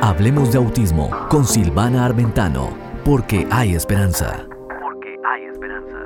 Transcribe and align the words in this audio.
Hablemos 0.00 0.52
de 0.52 0.58
autismo 0.58 1.10
con 1.28 1.44
Silvana 1.44 2.04
Armentano, 2.04 2.70
porque 3.04 3.46
hay 3.50 3.74
esperanza. 3.74 4.46
Porque 4.80 5.16
hay 5.24 5.44
esperanza. 5.44 5.96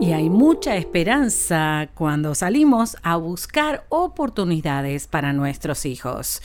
Y 0.00 0.12
hay 0.12 0.28
mucha 0.28 0.76
esperanza 0.76 1.88
cuando 1.94 2.34
salimos 2.34 2.96
a 3.02 3.16
buscar 3.16 3.84
oportunidades 3.88 5.06
para 5.06 5.32
nuestros 5.32 5.86
hijos. 5.86 6.42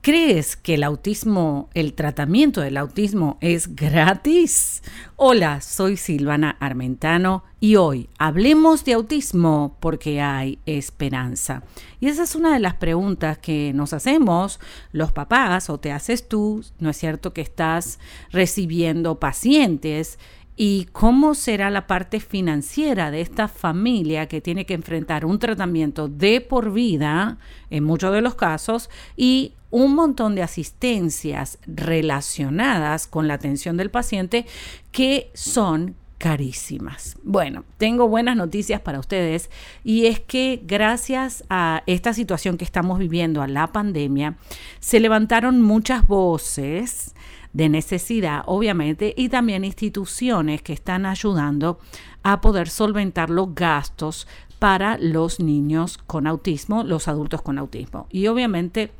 ¿Crees 0.00 0.54
que 0.54 0.74
el 0.74 0.84
autismo, 0.84 1.68
el 1.74 1.92
tratamiento 1.92 2.60
del 2.60 2.76
autismo 2.76 3.36
es 3.40 3.74
gratis? 3.74 4.82
Hola, 5.16 5.60
soy 5.60 5.96
Silvana 5.96 6.56
Armentano 6.60 7.42
y 7.58 7.74
hoy 7.74 8.08
hablemos 8.16 8.84
de 8.84 8.92
autismo 8.92 9.76
porque 9.80 10.20
hay 10.20 10.60
esperanza. 10.66 11.64
Y 11.98 12.06
esa 12.06 12.22
es 12.22 12.36
una 12.36 12.54
de 12.54 12.60
las 12.60 12.74
preguntas 12.74 13.38
que 13.38 13.72
nos 13.74 13.92
hacemos 13.92 14.60
los 14.92 15.10
papás 15.10 15.68
o 15.68 15.78
te 15.78 15.90
haces 15.90 16.28
tú, 16.28 16.64
¿no 16.78 16.90
es 16.90 16.96
cierto 16.96 17.32
que 17.32 17.40
estás 17.40 17.98
recibiendo 18.30 19.18
pacientes? 19.18 20.18
y 20.60 20.88
cómo 20.90 21.34
será 21.34 21.70
la 21.70 21.86
parte 21.86 22.18
financiera 22.18 23.12
de 23.12 23.20
esta 23.20 23.46
familia 23.46 24.26
que 24.26 24.40
tiene 24.40 24.66
que 24.66 24.74
enfrentar 24.74 25.24
un 25.24 25.38
tratamiento 25.38 26.08
de 26.08 26.40
por 26.40 26.72
vida, 26.72 27.38
en 27.70 27.84
muchos 27.84 28.12
de 28.12 28.22
los 28.22 28.34
casos, 28.34 28.90
y 29.16 29.52
un 29.70 29.94
montón 29.94 30.34
de 30.34 30.42
asistencias 30.42 31.58
relacionadas 31.66 33.06
con 33.06 33.28
la 33.28 33.34
atención 33.34 33.76
del 33.76 33.90
paciente 33.90 34.46
que 34.92 35.30
son 35.34 35.96
carísimas. 36.18 37.16
Bueno, 37.22 37.64
tengo 37.78 38.08
buenas 38.08 38.36
noticias 38.36 38.80
para 38.80 38.98
ustedes 38.98 39.50
y 39.84 40.06
es 40.06 40.20
que 40.20 40.60
gracias 40.64 41.44
a 41.48 41.84
esta 41.86 42.12
situación 42.12 42.58
que 42.58 42.64
estamos 42.64 42.98
viviendo, 42.98 43.40
a 43.40 43.46
la 43.46 43.68
pandemia, 43.68 44.36
se 44.80 45.00
levantaron 45.00 45.62
muchas 45.62 46.06
voces 46.06 47.14
de 47.52 47.68
necesidad, 47.68 48.42
obviamente, 48.46 49.14
y 49.16 49.28
también 49.30 49.64
instituciones 49.64 50.60
que 50.60 50.72
están 50.72 51.06
ayudando 51.06 51.78
a 52.22 52.40
poder 52.40 52.68
solventar 52.68 53.30
los 53.30 53.54
gastos 53.54 54.26
para 54.58 54.98
los 54.98 55.40
niños 55.40 55.98
con 55.98 56.26
autismo, 56.26 56.82
los 56.82 57.08
adultos 57.08 57.42
con 57.42 57.58
autismo. 57.58 58.06
Y 58.10 58.26
obviamente 58.26 58.90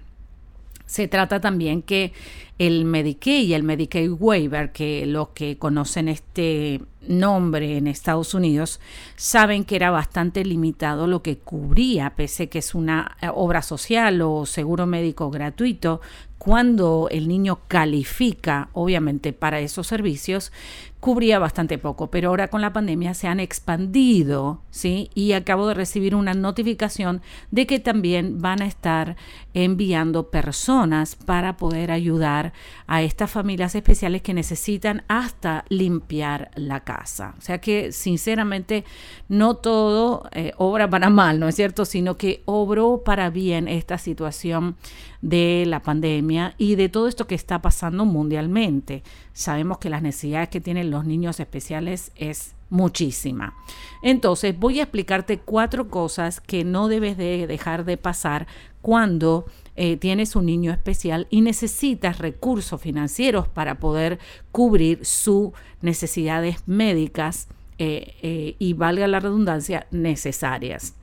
se 0.89 1.07
trata 1.07 1.39
también 1.39 1.83
que 1.83 2.15
el 2.59 2.87
Medicaid 2.87 3.47
y 3.47 3.55
el 3.55 3.63
Medicaid 3.63 4.11
Waiver, 4.11 4.73
que 4.73 5.05
los 5.05 5.29
que 5.29 5.59
conocen 5.59 6.09
este 6.09 6.81
nombre 7.07 7.77
en 7.77 7.87
Estados 7.87 8.33
Unidos, 8.33 8.81
saben 9.15 9.65
que 9.65 9.77
era 9.77 9.91
bastante 9.91 10.45
limitado 10.47 11.07
lo 11.07 11.23
que 11.23 11.37
cubría, 11.37 12.15
pese 12.17 12.49
que 12.49 12.61
es 12.61 12.75
una 12.75 13.17
eh, 13.21 13.29
obra 13.33 13.61
social 13.61 14.21
o 14.23 14.47
seguro 14.47 14.87
médico 14.87 15.31
gratuito, 15.31 16.01
cuando 16.39 17.09
el 17.11 17.29
niño 17.29 17.61
califica, 17.69 18.71
obviamente, 18.73 19.35
para 19.35 19.61
esos 19.61 19.87
servicios, 19.87 20.53
cubría 21.01 21.39
bastante 21.39 21.79
poco, 21.79 22.11
pero 22.11 22.31
ahora 22.31 22.49
con 22.49 22.61
la 22.61 22.73
pandemia 22.73 23.15
se 23.15 23.29
han 23.29 23.39
expandido, 23.39 24.63
¿sí? 24.71 25.11
Y 25.15 25.33
acabo 25.33 25.69
de 25.69 25.75
recibir 25.75 26.15
una 26.15 26.35
notificación 26.35 27.23
de 27.53 27.67
que 27.67 27.79
también 27.79 28.41
van 28.41 28.63
a 28.63 28.67
estar 28.67 29.17
enviando 29.55 30.31
personas 30.31 31.15
para 31.15 31.57
poder 31.57 31.93
ayudar 31.93 32.53
a 32.87 33.03
estas 33.03 33.31
familias 33.31 33.75
especiales 33.75 34.23
que 34.23 34.35
necesitan 34.35 35.05
hasta 35.07 35.65
limpiar 35.69 36.51
la 36.57 36.81
casa. 36.81 37.35
O 37.39 37.41
sea 37.43 37.59
que, 37.59 37.93
sinceramente, 37.93 38.85
no 39.29 39.55
todo 39.55 40.29
eh, 40.33 40.53
obra 40.57 40.91
para 40.91 41.11
mal, 41.11 41.39
¿no 41.39 41.49
es 41.49 41.55
cierto? 41.55 41.85
Sino 41.85 42.17
que 42.17 42.43
obró 42.45 43.03
para 43.05 43.31
bien 43.31 43.69
esta 43.69 43.99
situación 43.99 44.77
de 45.21 45.65
la 45.67 45.83
pandemia 45.83 46.55
y 46.59 46.77
de 46.77 46.89
todo 46.89 47.09
esto 47.09 47.27
que 47.27 47.35
está 47.35 47.61
pasando 47.61 48.05
mundialmente. 48.05 49.03
Sabemos 49.33 49.79
que 49.79 49.91
las 49.91 50.03
necesidades 50.03 50.49
que 50.49 50.61
los 50.91 51.05
niños 51.05 51.41
especiales 51.41 52.13
es 52.17 52.55
muchísima. 52.71 53.55
Entonces 54.03 54.59
voy 54.59 54.81
a 54.81 54.85
explicarte 54.85 55.39
cuatro 55.39 55.89
cosas 55.89 56.41
que 56.41 56.65
no 56.65 56.89
debes 56.89 57.17
de 57.17 57.47
dejar 57.47 57.85
de 57.85 57.97
pasar 57.97 58.47
cuando 58.83 59.47
eh, 59.77 59.97
tienes 59.97 60.37
un 60.37 60.47
niño 60.47 60.73
especial 60.73 61.27
y 61.31 61.41
necesitas 61.41 62.19
recursos 62.19 62.81
financieros 62.81 63.49
para 63.49 63.77
poder 63.77 64.19
cubrir 64.53 65.05
sus 65.05 65.51
necesidades 65.81 66.67
médicas 66.67 67.49
eh, 67.79 68.17
eh, 68.23 68.57
y 68.59 68.73
valga 68.73 69.07
la 69.07 69.21
redundancia 69.21 69.87
necesarias. 69.91 70.95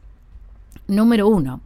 Número 0.88 1.28
uno, 1.28 1.62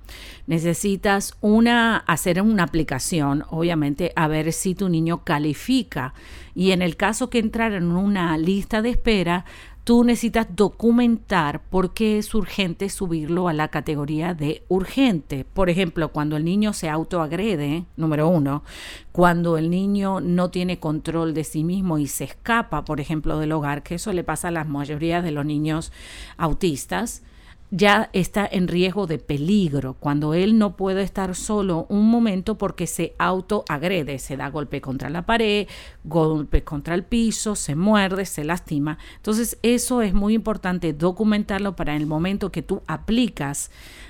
necesitas 0.47 1.35
una, 1.41 1.97
hacer 1.97 2.41
una 2.41 2.63
aplicación, 2.63 3.43
obviamente, 3.49 4.13
a 4.15 4.29
ver 4.29 4.53
si 4.53 4.75
tu 4.75 4.87
niño 4.87 5.25
califica. 5.25 6.13
Y 6.55 6.71
en 6.71 6.81
el 6.81 6.95
caso 6.95 7.29
que 7.29 7.39
entrara 7.39 7.75
en 7.75 7.91
una 7.91 8.37
lista 8.37 8.81
de 8.81 8.91
espera, 8.91 9.43
tú 9.83 10.05
necesitas 10.05 10.47
documentar 10.55 11.63
por 11.63 11.93
qué 11.93 12.17
es 12.17 12.33
urgente 12.33 12.89
subirlo 12.89 13.49
a 13.49 13.53
la 13.53 13.67
categoría 13.67 14.33
de 14.33 14.63
urgente. 14.69 15.43
Por 15.43 15.69
ejemplo, 15.69 16.13
cuando 16.13 16.37
el 16.37 16.45
niño 16.45 16.71
se 16.71 16.87
autoagrede, 16.87 17.85
número 17.97 18.29
uno, 18.29 18.63
cuando 19.11 19.57
el 19.57 19.69
niño 19.69 20.21
no 20.21 20.49
tiene 20.49 20.79
control 20.79 21.33
de 21.33 21.43
sí 21.43 21.65
mismo 21.65 21.97
y 21.97 22.07
se 22.07 22.23
escapa, 22.23 22.85
por 22.85 23.01
ejemplo, 23.01 23.37
del 23.37 23.51
hogar, 23.51 23.83
que 23.83 23.95
eso 23.95 24.13
le 24.13 24.23
pasa 24.23 24.47
a 24.47 24.51
la 24.51 24.63
mayoría 24.63 25.21
de 25.21 25.31
los 25.31 25.45
niños 25.45 25.91
autistas 26.37 27.23
ya 27.71 28.09
está 28.13 28.47
en 28.51 28.67
riesgo 28.67 29.05
de 29.05 29.19
peligro, 29.19 29.93
cuando 29.93 30.33
él 30.33 30.57
no 30.57 30.75
puede 30.75 31.03
estar 31.03 31.35
solo 31.35 31.85
un 31.89 32.09
momento 32.09 32.57
porque 32.57 32.87
se 32.87 33.13
autoagrede, 33.19 34.17
se 34.17 34.37
da 34.37 34.49
golpe 34.49 34.81
contra 34.81 35.09
la 35.09 35.25
pared, 35.25 35.67
golpe 36.03 36.63
contra 36.63 36.95
el 36.95 37.03
piso, 37.03 37.55
se 37.55 37.75
muerde, 37.75 38.25
se 38.25 38.43
lastima. 38.43 38.97
Entonces 39.17 39.59
eso 39.61 40.01
es 40.01 40.13
muy 40.13 40.33
importante 40.33 40.93
documentarlo 40.93 41.75
para 41.75 41.95
el 41.95 42.07
momento 42.07 42.51
que 42.51 42.63
tú 42.63 42.81
aplicas 42.87 43.69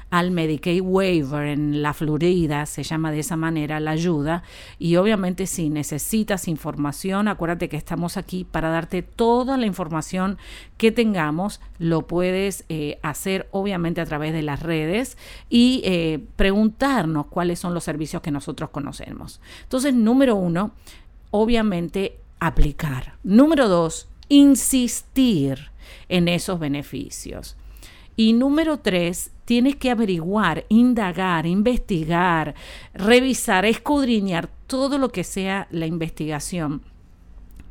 al 0.09 0.31
Medicaid 0.31 0.81
Waiver 0.81 1.47
en 1.47 1.81
la 1.81 1.93
Florida, 1.93 2.65
se 2.65 2.83
llama 2.83 3.11
de 3.11 3.19
esa 3.19 3.35
manera 3.35 3.79
la 3.79 3.91
ayuda. 3.91 4.43
Y 4.79 4.95
obviamente 4.95 5.45
si 5.45 5.69
necesitas 5.69 6.47
información, 6.47 7.27
acuérdate 7.27 7.69
que 7.69 7.77
estamos 7.77 8.17
aquí 8.17 8.43
para 8.43 8.69
darte 8.69 9.03
toda 9.03 9.57
la 9.57 9.65
información 9.65 10.37
que 10.77 10.91
tengamos. 10.91 11.61
Lo 11.77 12.07
puedes 12.07 12.65
eh, 12.69 12.99
hacer 13.03 13.47
obviamente 13.51 14.01
a 14.01 14.05
través 14.05 14.33
de 14.33 14.41
las 14.41 14.61
redes 14.61 15.17
y 15.49 15.81
eh, 15.83 16.19
preguntarnos 16.35 17.27
cuáles 17.27 17.59
son 17.59 17.73
los 17.73 17.83
servicios 17.83 18.21
que 18.21 18.31
nosotros 18.31 18.71
conocemos. 18.71 19.39
Entonces, 19.63 19.93
número 19.93 20.35
uno, 20.35 20.71
obviamente 21.31 22.17
aplicar. 22.39 23.13
Número 23.23 23.67
dos, 23.67 24.07
insistir 24.27 25.71
en 26.07 26.27
esos 26.27 26.59
beneficios. 26.59 27.55
Y 28.15 28.33
número 28.33 28.79
tres, 28.79 29.31
tienes 29.49 29.77
que 29.77 29.89
averiguar, 29.89 30.65
indagar, 30.69 31.47
investigar, 31.47 32.53
revisar, 32.93 33.65
escudriñar 33.65 34.47
todo 34.67 34.99
lo 34.99 35.09
que 35.09 35.23
sea 35.23 35.67
la 35.71 35.87
investigación 35.87 36.83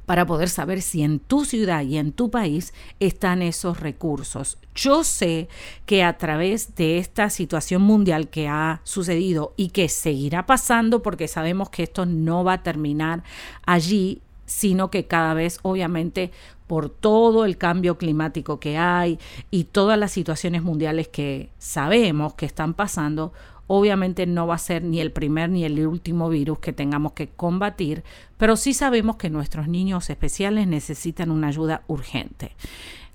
para 0.04 0.26
poder 0.26 0.48
saber 0.48 0.82
si 0.82 1.04
en 1.04 1.20
tu 1.20 1.44
ciudad 1.44 1.82
y 1.82 1.96
en 1.96 2.10
tu 2.10 2.32
país 2.32 2.74
están 2.98 3.42
esos 3.42 3.78
recursos. 3.78 4.58
Yo 4.74 5.04
sé 5.04 5.46
que 5.86 6.02
a 6.02 6.18
través 6.18 6.74
de 6.74 6.98
esta 6.98 7.30
situación 7.30 7.82
mundial 7.82 8.28
que 8.28 8.48
ha 8.48 8.80
sucedido 8.82 9.54
y 9.56 9.68
que 9.68 9.88
seguirá 9.88 10.46
pasando 10.46 11.00
porque 11.00 11.28
sabemos 11.28 11.70
que 11.70 11.84
esto 11.84 12.06
no 12.06 12.42
va 12.42 12.54
a 12.54 12.62
terminar 12.64 13.22
allí, 13.66 14.20
sino 14.46 14.90
que 14.90 15.06
cada 15.06 15.32
vez 15.32 15.60
obviamente 15.62 16.32
por 16.68 16.90
todo 16.90 17.44
el 17.44 17.56
cambio 17.56 17.98
climático 17.98 18.60
que 18.60 18.78
hay 18.78 19.18
y 19.50 19.64
todas 19.64 19.98
las 19.98 20.12
situaciones 20.12 20.62
mundiales 20.62 21.08
que 21.08 21.48
sabemos 21.58 22.34
que 22.34 22.46
están 22.46 22.74
pasando, 22.74 23.32
obviamente 23.66 24.26
no 24.26 24.46
va 24.46 24.54
a 24.54 24.58
ser 24.58 24.84
ni 24.84 25.00
el 25.00 25.10
primer 25.10 25.50
ni 25.50 25.64
el 25.64 25.84
último 25.86 26.28
virus 26.28 26.60
que 26.60 26.72
tengamos 26.72 27.12
que 27.12 27.28
combatir, 27.28 28.04
pero 28.36 28.56
sí 28.56 28.74
sabemos 28.74 29.16
que 29.16 29.30
nuestros 29.30 29.66
niños 29.66 30.10
especiales 30.10 30.68
necesitan 30.68 31.30
una 31.30 31.48
ayuda 31.48 31.82
urgente. 31.88 32.52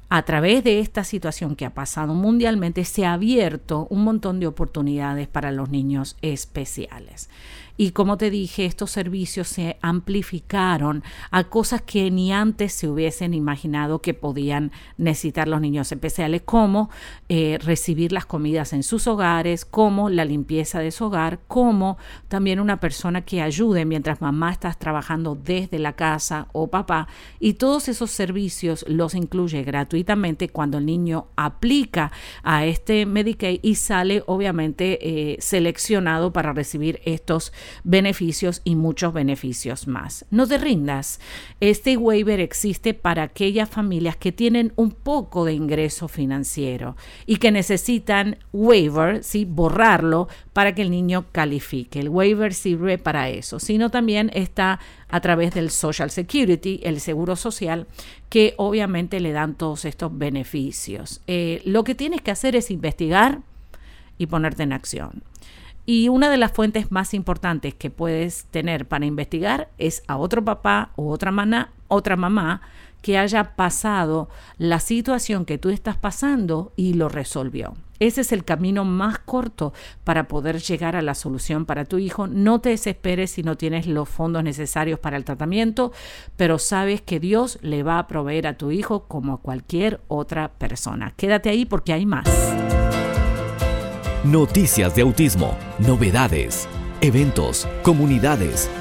A 0.09 0.21
través 0.25 0.63
de 0.63 0.79
esta 0.79 1.03
situación 1.03 1.55
que 1.55 1.65
ha 1.65 1.73
pasado 1.73 2.13
mundialmente 2.13 2.85
se 2.85 3.05
ha 3.05 3.13
abierto 3.13 3.87
un 3.89 4.03
montón 4.03 4.39
de 4.39 4.47
oportunidades 4.47 5.27
para 5.27 5.51
los 5.51 5.69
niños 5.69 6.17
especiales. 6.21 7.29
Y 7.75 7.91
como 7.91 8.17
te 8.17 8.29
dije, 8.29 8.65
estos 8.65 8.91
servicios 8.91 9.47
se 9.47 9.77
amplificaron 9.81 11.03
a 11.31 11.45
cosas 11.45 11.81
que 11.81 12.11
ni 12.11 12.31
antes 12.31 12.73
se 12.73 12.87
hubiesen 12.87 13.33
imaginado 13.33 13.99
que 13.99 14.13
podían 14.13 14.71
necesitar 14.97 15.47
los 15.47 15.59
niños 15.59 15.91
especiales, 15.91 16.43
como 16.45 16.91
eh, 17.29 17.57
recibir 17.63 18.11
las 18.11 18.27
comidas 18.27 18.73
en 18.73 18.83
sus 18.83 19.07
hogares, 19.07 19.65
como 19.65 20.09
la 20.09 20.23
limpieza 20.23 20.79
de 20.79 20.91
su 20.91 21.05
hogar, 21.05 21.39
como 21.47 21.97
también 22.27 22.59
una 22.59 22.79
persona 22.79 23.21
que 23.21 23.41
ayude 23.41 23.85
mientras 23.85 24.21
mamá 24.21 24.51
está 24.51 24.71
trabajando 24.73 25.35
desde 25.35 25.79
la 25.79 25.93
casa 25.93 26.47
o 26.51 26.67
papá. 26.67 27.07
Y 27.39 27.53
todos 27.53 27.87
esos 27.87 28.11
servicios 28.11 28.85
los 28.87 29.15
incluye 29.15 29.63
gratuitamente 29.63 30.49
cuando 30.49 30.77
el 30.77 30.85
niño 30.85 31.27
aplica 31.35 32.11
a 32.43 32.65
este 32.65 33.07
Medicaid 33.07 33.59
y 33.63 33.75
sale 33.75 34.23
obviamente 34.27 34.99
eh, 35.01 35.37
seleccionado 35.39 36.31
para 36.31 36.53
recibir 36.53 37.01
estos 37.05 37.51
beneficios 37.83 38.61
y 38.63 38.75
muchos 38.75 39.13
beneficios 39.13 39.87
más. 39.87 40.25
No 40.31 40.47
te 40.47 40.57
rindas. 40.57 41.19
Este 41.59 41.97
waiver 41.97 42.39
existe 42.39 42.93
para 42.93 43.23
aquellas 43.23 43.69
familias 43.69 44.15
que 44.17 44.31
tienen 44.31 44.73
un 44.75 44.91
poco 44.91 45.45
de 45.45 45.53
ingreso 45.53 46.07
financiero 46.07 46.95
y 47.25 47.37
que 47.37 47.51
necesitan 47.51 48.37
waiver, 48.51 49.23
¿sí? 49.23 49.45
borrarlo 49.45 50.27
para 50.53 50.75
que 50.75 50.81
el 50.81 50.91
niño 50.91 51.25
califique. 51.31 51.99
El 51.99 52.09
waiver 52.09 52.53
sirve 52.53 52.97
para 52.97 53.29
eso, 53.29 53.59
sino 53.59 53.89
también 53.89 54.31
está 54.33 54.79
a 55.09 55.21
través 55.21 55.53
del 55.53 55.69
Social 55.69 56.09
Security, 56.09 56.79
el 56.83 56.99
Seguro 56.99 57.35
Social, 57.35 57.87
que 58.29 58.55
obviamente 58.57 59.19
le 59.19 59.31
dan 59.31 59.55
todos 59.55 59.85
estos 59.85 60.17
beneficios. 60.17 61.21
Eh, 61.27 61.61
lo 61.65 61.83
que 61.83 61.95
tienes 61.95 62.21
que 62.21 62.31
hacer 62.31 62.55
es 62.55 62.71
investigar 62.71 63.41
y 64.17 64.27
ponerte 64.27 64.63
en 64.63 64.73
acción. 64.73 65.23
Y 65.85 66.07
una 66.09 66.29
de 66.29 66.37
las 66.37 66.51
fuentes 66.51 66.91
más 66.91 67.13
importantes 67.13 67.73
que 67.73 67.89
puedes 67.89 68.45
tener 68.45 68.87
para 68.87 69.05
investigar 69.05 69.69
es 69.77 70.03
a 70.07 70.17
otro 70.17 70.43
papá 70.43 70.91
o 70.95 71.09
otra, 71.09 71.31
mana, 71.31 71.71
otra 71.89 72.15
mamá 72.15 72.61
que 73.01 73.17
haya 73.17 73.55
pasado 73.55 74.29
la 74.57 74.79
situación 74.79 75.43
que 75.43 75.57
tú 75.57 75.69
estás 75.69 75.97
pasando 75.97 76.71
y 76.77 76.93
lo 76.93 77.09
resolvió. 77.09 77.73
Ese 77.99 78.21
es 78.21 78.31
el 78.31 78.43
camino 78.45 78.85
más 78.85 79.19
corto 79.19 79.73
para 80.03 80.27
poder 80.27 80.59
llegar 80.59 80.95
a 80.95 81.01
la 81.01 81.13
solución 81.13 81.65
para 81.65 81.85
tu 81.85 81.99
hijo. 81.99 82.27
No 82.27 82.59
te 82.59 82.69
desesperes 82.69 83.31
si 83.31 83.43
no 83.43 83.55
tienes 83.57 83.87
los 83.87 84.09
fondos 84.09 84.43
necesarios 84.43 84.99
para 84.99 85.17
el 85.17 85.25
tratamiento, 85.25 85.91
pero 86.37 86.59
sabes 86.59 87.01
que 87.01 87.19
Dios 87.19 87.59
le 87.61 87.83
va 87.83 87.99
a 87.99 88.07
proveer 88.07 88.47
a 88.47 88.57
tu 88.57 88.71
hijo 88.71 89.05
como 89.07 89.33
a 89.33 89.41
cualquier 89.41 89.99
otra 90.07 90.53
persona. 90.53 91.13
Quédate 91.15 91.49
ahí 91.49 91.65
porque 91.65 91.93
hay 91.93 92.05
más. 92.05 92.25
Noticias 94.23 94.95
de 94.95 95.01
autismo, 95.01 95.57
novedades, 95.79 96.69
eventos, 97.01 97.67
comunidades. 97.81 98.71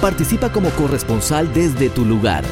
Participa 0.00 0.50
como 0.50 0.70
corresponsal 0.70 1.52
desde 1.52 1.90
tu 1.90 2.06
lugar. 2.06 2.42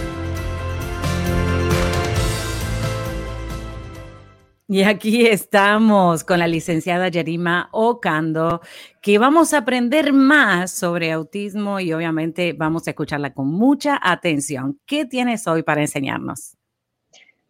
Y 4.69 4.83
aquí 4.83 5.25
estamos 5.25 6.25
con 6.25 6.41
la 6.41 6.47
licenciada 6.47 7.09
Yerima 7.09 7.71
Ocando, 7.73 8.61
que 9.01 9.17
vamos 9.17 9.55
a 9.55 9.59
aprender 9.59 10.13
más 10.13 10.73
sobre 10.73 11.11
autismo 11.11 11.81
y 11.81 11.95
obviamente 11.95 12.53
vamos 12.53 12.87
a 12.87 12.91
escucharla 12.91 13.33
con 13.33 13.49
mucha 13.49 13.99
atención. 14.03 14.79
¿Qué 14.85 15.07
tienes 15.07 15.47
hoy 15.47 15.63
para 15.63 15.81
enseñarnos? 15.81 16.60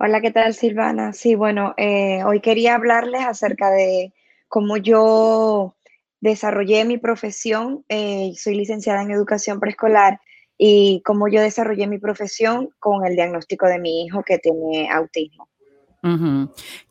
Hola, 0.02 0.22
¿qué 0.22 0.30
tal 0.30 0.54
Silvana? 0.54 1.12
Sí, 1.12 1.34
bueno, 1.34 1.74
eh, 1.76 2.24
hoy 2.24 2.40
quería 2.40 2.74
hablarles 2.74 3.20
acerca 3.20 3.70
de 3.70 4.14
cómo 4.48 4.78
yo 4.78 5.76
desarrollé 6.22 6.86
mi 6.86 6.96
profesión. 6.96 7.84
Eh, 7.90 8.32
soy 8.34 8.54
licenciada 8.54 9.02
en 9.02 9.10
educación 9.10 9.60
preescolar 9.60 10.18
y 10.56 11.02
cómo 11.04 11.28
yo 11.28 11.42
desarrollé 11.42 11.86
mi 11.86 11.98
profesión 11.98 12.70
con 12.78 13.04
el 13.04 13.14
diagnóstico 13.14 13.66
de 13.66 13.78
mi 13.78 14.06
hijo 14.06 14.22
que 14.22 14.38
tiene 14.38 14.88
autismo. 14.90 15.50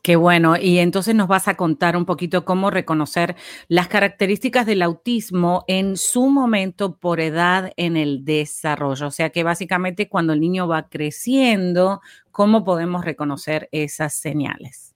Qué 0.02 0.16
bueno. 0.16 0.56
Y 0.56 0.78
entonces 0.78 1.14
nos 1.14 1.26
vas 1.26 1.48
a 1.48 1.56
contar 1.56 1.96
un 1.96 2.06
poquito 2.06 2.44
cómo 2.44 2.70
reconocer 2.70 3.34
las 3.68 3.88
características 3.88 4.66
del 4.66 4.82
autismo 4.82 5.64
en 5.66 5.96
su 5.96 6.28
momento 6.28 6.96
por 6.96 7.20
edad 7.20 7.72
en 7.76 7.96
el 7.96 8.24
desarrollo. 8.24 9.08
O 9.08 9.10
sea 9.10 9.30
que 9.30 9.42
básicamente 9.42 10.08
cuando 10.08 10.32
el 10.32 10.40
niño 10.40 10.68
va 10.68 10.88
creciendo, 10.88 12.00
¿cómo 12.30 12.64
podemos 12.64 13.04
reconocer 13.04 13.68
esas 13.72 14.14
señales? 14.14 14.94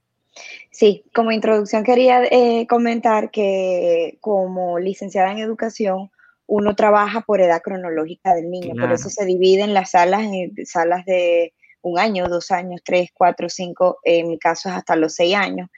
Sí, 0.71 1.05
como 1.15 1.33
introducción 1.33 1.85
quería 1.85 2.25
eh, 2.25 2.67
comentar 2.69 3.31
que 3.31 4.19
como 4.21 4.79
licenciada 4.79 5.33
en 5.33 5.39
educación, 5.39 6.11
uno 6.47 6.75
trabaja 6.77 7.21
por 7.23 7.41
edad 7.41 7.63
cronológica 7.63 8.35
del 8.35 8.51
niño, 8.51 8.75
por 8.79 8.93
eso 8.93 9.09
se 9.09 9.25
divide 9.25 9.63
en 9.63 9.75
las 9.75 9.93
salas, 9.93 10.23
en 10.23 10.53
salas 10.67 11.05
de 11.07 11.55
un 11.85 11.99
año, 11.99 12.29
dos 12.29 12.51
años, 12.51 12.81
tres, 12.85 13.11
cuatro, 13.15 13.49
cinco, 13.49 13.99
en 14.03 14.29
mi 14.29 14.39
caso 14.39 14.69
es 14.69 14.75
hasta 14.75 14.97
los 14.97 15.15
seis 15.15 15.35
años. 15.35 15.69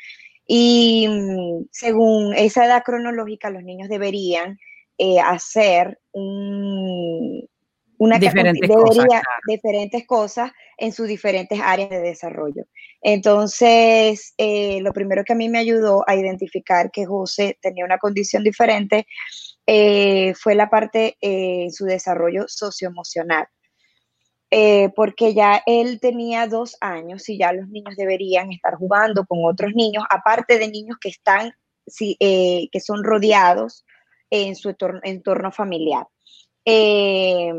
Y 0.47 1.06
mm, 1.08 1.67
según 1.73 2.35
esa 2.35 2.64
edad 2.64 2.82
cronológica, 2.85 3.50
los 3.50 3.64
niños 3.64 3.88
deberían 3.88 4.58
eh, 4.99 5.19
hacer 5.20 5.99
una 6.12 8.19
diferentes 8.19 8.69
cosas, 8.69 9.23
diferentes 9.47 10.06
cosas 10.06 10.53
en 10.79 10.93
sus 10.93 11.08
diferentes 11.08 11.58
áreas 11.61 11.91
de 11.91 12.00
desarrollo. 12.00 12.64
Entonces, 13.02 14.35
eh, 14.38 14.81
lo 14.82 14.93
primero 14.93 15.25
que 15.25 15.32
a 15.32 15.37
mí 15.37 15.49
me 15.49 15.59
ayudó 15.59 16.05
a 16.06 16.14
identificar 16.14 16.91
que 16.91 17.05
José 17.05 17.59
tenía 17.61 17.85
una 17.85 17.99
condición 17.99 18.44
diferente 18.44 19.06
eh, 19.67 20.32
fue 20.35 20.55
la 20.55 20.70
parte 20.70 21.17
en 21.20 21.73
su 21.73 21.85
desarrollo 21.85 22.44
socioemocional. 22.47 23.49
Eh, 24.51 24.91
porque 24.95 25.35
ya 25.35 25.63
él 25.67 25.99
tenía 26.01 26.47
dos 26.47 26.77
años 26.81 27.29
y 27.29 27.37
ya 27.37 27.53
los 27.53 27.69
niños 27.69 27.97
deberían 27.97 28.53
estar 28.53 28.77
jugando 28.77 29.27
con 29.27 29.45
otros 29.45 29.73
niños, 29.75 30.05
aparte 30.09 30.59
de 30.59 30.69
niños 30.69 30.99
que 31.01 31.09
están, 31.09 31.53
eh, 32.01 32.69
que 32.71 32.81
son 32.81 33.03
rodeados 33.03 33.85
en 34.31 34.55
su 34.55 34.75
entorno, 35.03 35.51
familiar. 35.51 36.07
Eh, 36.69 37.53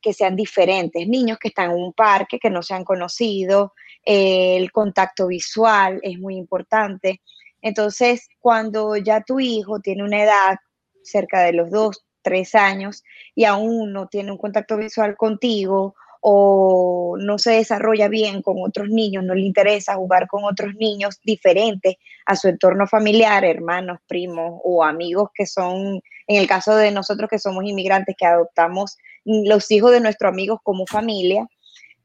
que 0.00 0.12
sean 0.12 0.36
diferentes, 0.36 1.08
niños 1.08 1.38
que 1.38 1.48
están 1.48 1.72
en 1.72 1.78
un 1.78 1.92
parque, 1.92 2.38
que 2.38 2.50
no 2.50 2.62
se 2.62 2.74
han 2.74 2.84
conocido, 2.84 3.74
el 4.04 4.70
contacto 4.70 5.26
visual 5.26 5.98
es 6.02 6.18
muy 6.18 6.36
importante. 6.36 7.20
Entonces, 7.60 8.28
cuando 8.38 8.96
ya 8.96 9.22
tu 9.22 9.40
hijo 9.40 9.80
tiene 9.80 10.04
una 10.04 10.22
edad 10.22 10.56
cerca 11.02 11.42
de 11.42 11.54
los 11.54 11.70
dos, 11.70 12.04
tres 12.22 12.54
años 12.54 13.02
y 13.34 13.44
aún 13.44 13.92
no 13.92 14.06
tiene 14.06 14.30
un 14.30 14.38
contacto 14.38 14.76
visual 14.76 15.16
contigo 15.16 15.96
o 16.24 17.16
no 17.18 17.36
se 17.36 17.50
desarrolla 17.50 18.06
bien 18.06 18.42
con 18.42 18.56
otros 18.62 18.88
niños, 18.88 19.24
no 19.24 19.34
le 19.34 19.42
interesa 19.42 19.96
jugar 19.96 20.28
con 20.28 20.44
otros 20.44 20.72
niños 20.76 21.20
diferentes 21.24 21.96
a 22.26 22.36
su 22.36 22.46
entorno 22.46 22.86
familiar, 22.86 23.44
hermanos, 23.44 23.98
primos 24.06 24.60
o 24.62 24.84
amigos 24.84 25.30
que 25.34 25.46
son, 25.46 26.00
en 26.28 26.40
el 26.40 26.46
caso 26.46 26.76
de 26.76 26.92
nosotros 26.92 27.28
que 27.28 27.40
somos 27.40 27.64
inmigrantes, 27.64 28.14
que 28.16 28.24
adoptamos 28.24 28.96
los 29.24 29.68
hijos 29.72 29.90
de 29.90 30.00
nuestros 30.00 30.30
amigos 30.30 30.60
como 30.62 30.86
familia, 30.86 31.48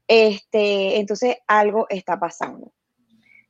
este, 0.08 0.98
entonces 0.98 1.36
algo 1.46 1.86
está 1.88 2.18
pasando. 2.18 2.72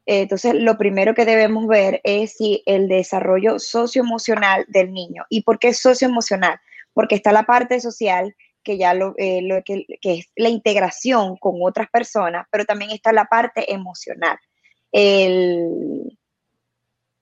Entonces, 0.04 0.54
lo 0.54 0.76
primero 0.76 1.14
que 1.14 1.24
debemos 1.24 1.66
ver 1.66 2.00
es 2.04 2.34
si 2.34 2.62
el 2.66 2.88
desarrollo 2.88 3.58
socioemocional 3.58 4.66
del 4.68 4.92
niño. 4.92 5.24
¿Y 5.30 5.42
por 5.42 5.58
qué 5.58 5.72
socioemocional? 5.72 6.58
Porque 6.92 7.14
está 7.14 7.32
la 7.32 7.44
parte 7.44 7.80
social 7.80 8.34
que 8.68 8.76
ya 8.76 8.92
lo, 8.92 9.14
eh, 9.16 9.40
lo 9.40 9.62
que, 9.64 9.86
es 10.02 10.30
la 10.36 10.50
integración 10.50 11.38
con 11.38 11.54
otras 11.62 11.88
personas, 11.90 12.46
pero 12.50 12.66
también 12.66 12.90
está 12.90 13.14
la 13.14 13.24
parte 13.24 13.72
emocional. 13.72 14.36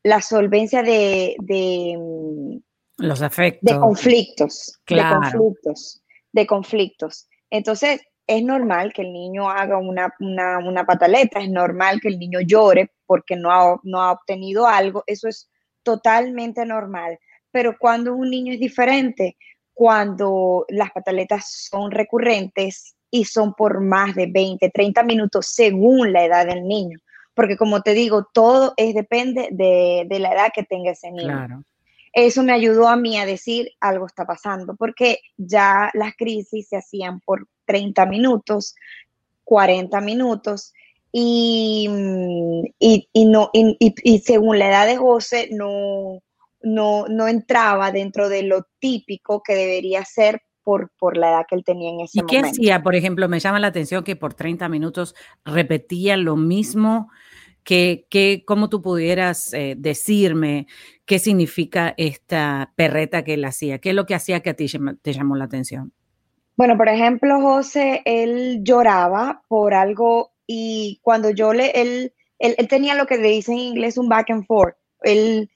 la 0.02 0.20
solvencia 0.22 0.82
de, 0.82 1.36
mm, 1.38 2.56
los 2.98 3.22
afectos. 3.22 3.62
De 3.62 3.78
conflictos. 3.78 4.80
De 4.88 5.02
conflictos. 5.08 6.02
De 6.32 6.46
conflictos. 6.48 7.28
Entonces, 7.48 8.00
es 8.26 8.42
normal 8.42 8.92
que 8.92 9.02
el 9.02 9.12
niño 9.12 9.48
haga 9.48 9.78
una, 9.78 10.12
una, 10.18 10.84
pataleta, 10.84 11.38
es 11.38 11.48
normal 11.48 12.00
que 12.00 12.08
el 12.08 12.18
niño 12.18 12.40
llore 12.40 12.90
porque 13.06 13.36
no 13.36 13.52
ha, 13.52 13.78
no 13.84 14.02
ha 14.02 14.10
obtenido 14.10 14.66
algo, 14.66 15.04
eso 15.06 15.28
es 15.28 15.48
totalmente 15.84 16.66
normal. 16.66 17.20
Pero 17.52 17.76
cuando 17.78 18.16
un 18.16 18.30
niño 18.30 18.52
es 18.52 18.58
diferente, 18.58 19.36
cuando 19.76 20.64
las 20.71 20.90
pataletas 20.90 21.68
son 21.71 21.90
recurrentes 21.90 22.97
y 23.11 23.26
son 23.26 23.52
por 23.52 23.83
más 23.83 24.14
de 24.14 24.26
20, 24.26 24.71
30 24.71 25.02
minutos 25.02 25.49
según 25.49 26.14
la 26.14 26.25
edad 26.25 26.47
del 26.47 26.66
niño. 26.66 26.99
Porque 27.35 27.59
como 27.59 27.83
te 27.83 27.92
digo, 27.92 28.26
todo 28.33 28.73
es 28.78 28.95
depende 28.95 29.50
de, 29.52 30.06
la 30.18 30.33
edad 30.33 30.49
que 30.54 30.62
tenga 30.62 30.92
ese 30.92 31.12
niño. 31.12 31.62
Eso 32.14 32.42
me 32.42 32.52
ayudó 32.52 32.88
a 32.88 32.97
mí 32.97 33.18
a 33.18 33.26
decir 33.26 33.71
algo 33.78 34.06
está 34.06 34.25
pasando, 34.25 34.76
porque 34.76 35.18
ya 35.37 35.90
las 35.92 36.16
crisis 36.16 36.68
se 36.71 36.78
hacían 36.78 37.21
por 37.21 37.47
30 37.66 38.06
minutos, 38.06 38.75
40 39.45 40.00
minutos, 40.00 40.73
y, 41.12 41.87
y, 42.78 43.25
no, 43.26 43.50
y, 43.52 44.18
según 44.21 44.59
la 44.59 44.68
edad 44.71 44.87
de 44.87 44.97
José, 44.97 45.50
no, 45.52 46.23
no, 46.66 47.06
no 47.06 47.28
entraba 47.28 47.92
dentro 47.92 48.28
de 48.28 48.42
lo 48.42 48.66
típico 48.80 49.40
que 49.42 49.54
debería 49.54 50.04
ser 50.04 50.42
por, 50.64 50.90
por, 50.99 51.16
la 51.16 51.30
edad 51.30 51.46
que 51.49 51.54
él 51.54 51.62
tenía 51.64 51.90
en 51.90 52.00
ese 52.00 52.18
momento. 52.18 52.35
¿Y 52.35 52.40
qué 52.40 52.49
hacía? 52.49 52.82
Por 52.82 52.96
ejemplo, 52.96 53.28
me 53.28 53.38
llama 53.38 53.61
la 53.61 53.68
atención 53.68 54.02
que 54.02 54.16
por 54.16 54.35
30 54.35 54.68
minutos 54.68 55.14
repetía 55.44 56.16
lo 56.16 56.35
mismo. 56.35 57.08
Que, 57.62 58.06
que 58.11 58.44
¿Cómo 58.46 58.68
tú 58.68 58.82
pudieras 58.82 59.52
eh, 59.52 59.75
decirme 59.76 60.66
qué 61.04 61.20
significa 61.20 61.94
esta 61.96 62.73
perreta 62.75 63.23
que 63.23 63.35
él 63.35 63.44
hacía? 63.44 63.78
¿Qué 63.78 63.90
es 63.90 63.94
lo 63.94 64.06
que 64.06 64.16
hacía 64.16 64.40
que 64.40 64.50
a 64.50 64.54
ti 64.54 64.66
te 65.02 65.12
llamó 65.12 65.37
la 65.37 65.44
atención? 65.44 65.92
Bueno, 66.56 66.76
por 66.76 66.88
ejemplo, 66.88 67.40
José, 67.40 68.02
él 68.04 68.61
lloraba 68.62 69.42
por 69.49 69.73
algo 69.75 70.32
y 70.49 70.99
cuando 71.02 71.30
yo 71.30 71.52
le, 71.52 71.70
él, 71.80 72.12
él, 72.40 72.54
él 72.58 72.68
tenía 72.68 72.96
lo 72.96 73.06
que 73.06 73.18
le 73.18 73.28
dice 73.28 73.52
en 73.52 73.58
inglés 73.58 73.99
un 73.99 74.08
back 74.08 74.30
and 74.30 74.46
forth. 74.46 74.76
Él 75.02 75.49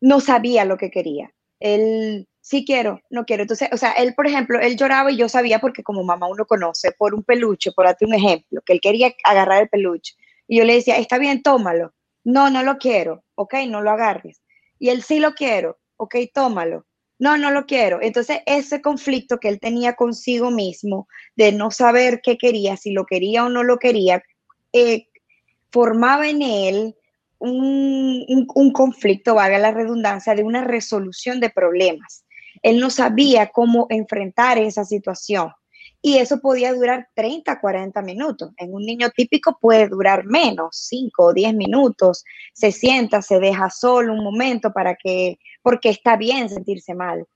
no 0.00 0.20
sabía 0.20 0.64
lo 0.64 0.76
que 0.76 0.90
quería. 0.90 1.32
Él, 1.60 2.28
sí 2.40 2.64
quiero, 2.64 3.00
no 3.10 3.24
quiero. 3.24 3.42
Entonces, 3.42 3.68
o 3.72 3.76
sea, 3.76 3.92
él, 3.92 4.14
por 4.14 4.26
ejemplo, 4.26 4.60
él 4.60 4.76
lloraba 4.76 5.10
y 5.10 5.16
yo 5.16 5.28
sabía 5.28 5.58
porque 5.58 5.82
como 5.82 6.04
mamá 6.04 6.28
uno 6.28 6.46
conoce, 6.46 6.92
por 6.92 7.14
un 7.14 7.24
peluche, 7.24 7.72
por 7.72 7.86
darte 7.86 8.04
un 8.04 8.14
ejemplo, 8.14 8.62
que 8.64 8.72
él 8.72 8.80
quería 8.80 9.12
agarrar 9.24 9.62
el 9.62 9.68
peluche. 9.68 10.14
Y 10.48 10.58
yo 10.58 10.64
le 10.64 10.74
decía, 10.74 10.96
está 10.98 11.18
bien, 11.18 11.42
tómalo. 11.42 11.92
No, 12.24 12.50
no 12.50 12.62
lo 12.62 12.78
quiero. 12.78 13.24
Ok, 13.34 13.54
no 13.68 13.82
lo 13.82 13.90
agarres. 13.90 14.42
Y 14.78 14.90
él 14.90 15.02
sí 15.02 15.20
lo 15.20 15.32
quiero. 15.34 15.78
Ok, 15.96 16.16
tómalo. 16.32 16.86
No, 17.18 17.36
no 17.38 17.50
lo 17.50 17.66
quiero. 17.66 18.00
Entonces, 18.02 18.38
ese 18.46 18.82
conflicto 18.82 19.38
que 19.38 19.48
él 19.48 19.58
tenía 19.58 19.94
consigo 19.94 20.50
mismo 20.50 21.08
de 21.34 21.52
no 21.52 21.70
saber 21.70 22.20
qué 22.22 22.36
quería, 22.36 22.76
si 22.76 22.90
lo 22.92 23.06
quería 23.06 23.44
o 23.44 23.48
no 23.48 23.62
lo 23.62 23.78
quería, 23.78 24.22
eh, 24.72 25.08
formaba 25.70 26.28
en 26.28 26.42
él 26.42 26.95
un, 27.38 28.72
conflicto, 28.72 29.34
valga 29.34 29.58
la 29.58 29.70
redundancia, 29.70 30.34
de 30.34 30.42
una 30.42 30.64
resolución 30.64 31.40
de 31.40 31.50
problemas. 31.50 32.24
Él 32.62 32.80
no 32.80 32.90
sabía 32.90 33.48
cómo 33.48 33.86
enfrentar 33.90 34.58
esa 34.58 34.84
situación 34.84 35.50
y 36.02 36.18
eso 36.18 36.40
podía 36.40 36.72
durar 36.72 37.08
30, 37.14 37.60
40 37.60 38.02
minutos. 38.02 38.50
En 38.58 38.72
un 38.74 38.82
niño 38.82 39.10
típico 39.10 39.58
puede 39.60 39.88
durar 39.88 40.24
menos, 40.24 40.76
5 40.88 41.24
o 41.24 41.32
10 41.32 41.54
minutos. 41.54 42.24
Se 42.54 42.72
sienta, 42.72 43.22
se 43.22 43.40
deja 43.40 43.70
solo 43.70 44.12
un 44.12 44.22
momento 44.22 44.72
para 44.72 44.94
que, 44.94 45.38
porque 45.62 45.88
está 45.90 46.16
bien 46.16 46.48
sentirse 46.48 46.94
mal. 46.94 47.26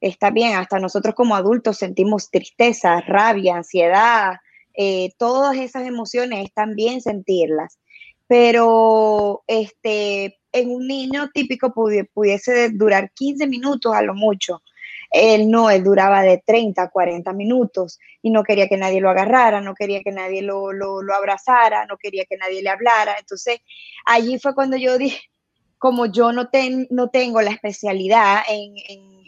Está 0.00 0.30
bien, 0.30 0.56
hasta 0.56 0.78
nosotros 0.78 1.14
como 1.14 1.34
adultos 1.34 1.78
sentimos 1.78 2.30
tristeza, 2.30 3.00
rabia, 3.00 3.56
ansiedad, 3.56 4.36
eh, 4.74 5.10
todas 5.18 5.56
esas 5.56 5.86
emociones 5.86 6.44
están 6.44 6.76
bien 6.76 7.00
sentirlas 7.00 7.78
pero 8.28 9.42
este, 9.46 10.38
en 10.52 10.70
un 10.70 10.86
niño 10.86 11.30
típico 11.32 11.72
pudiese 11.72 12.68
durar 12.70 13.10
15 13.12 13.46
minutos 13.46 13.94
a 13.94 14.02
lo 14.02 14.14
mucho. 14.14 14.62
Él 15.10 15.50
no, 15.50 15.70
él 15.70 15.82
duraba 15.82 16.22
de 16.22 16.42
30 16.44 16.90
40 16.90 17.32
minutos 17.32 17.98
y 18.20 18.30
no 18.30 18.44
quería 18.44 18.68
que 18.68 18.76
nadie 18.76 19.00
lo 19.00 19.08
agarrara, 19.08 19.62
no 19.62 19.74
quería 19.74 20.02
que 20.02 20.12
nadie 20.12 20.42
lo, 20.42 20.72
lo, 20.72 21.02
lo 21.02 21.14
abrazara, 21.14 21.86
no 21.86 21.96
quería 21.96 22.26
que 22.28 22.36
nadie 22.36 22.62
le 22.62 22.68
hablara. 22.68 23.16
Entonces, 23.18 23.60
allí 24.04 24.38
fue 24.38 24.54
cuando 24.54 24.76
yo 24.76 24.98
dije, 24.98 25.18
como 25.78 26.06
yo 26.06 26.32
no, 26.32 26.48
no 26.90 27.08
tengo 27.08 27.40
la 27.40 27.50
especialidad 27.50 28.42
en, 28.48 28.74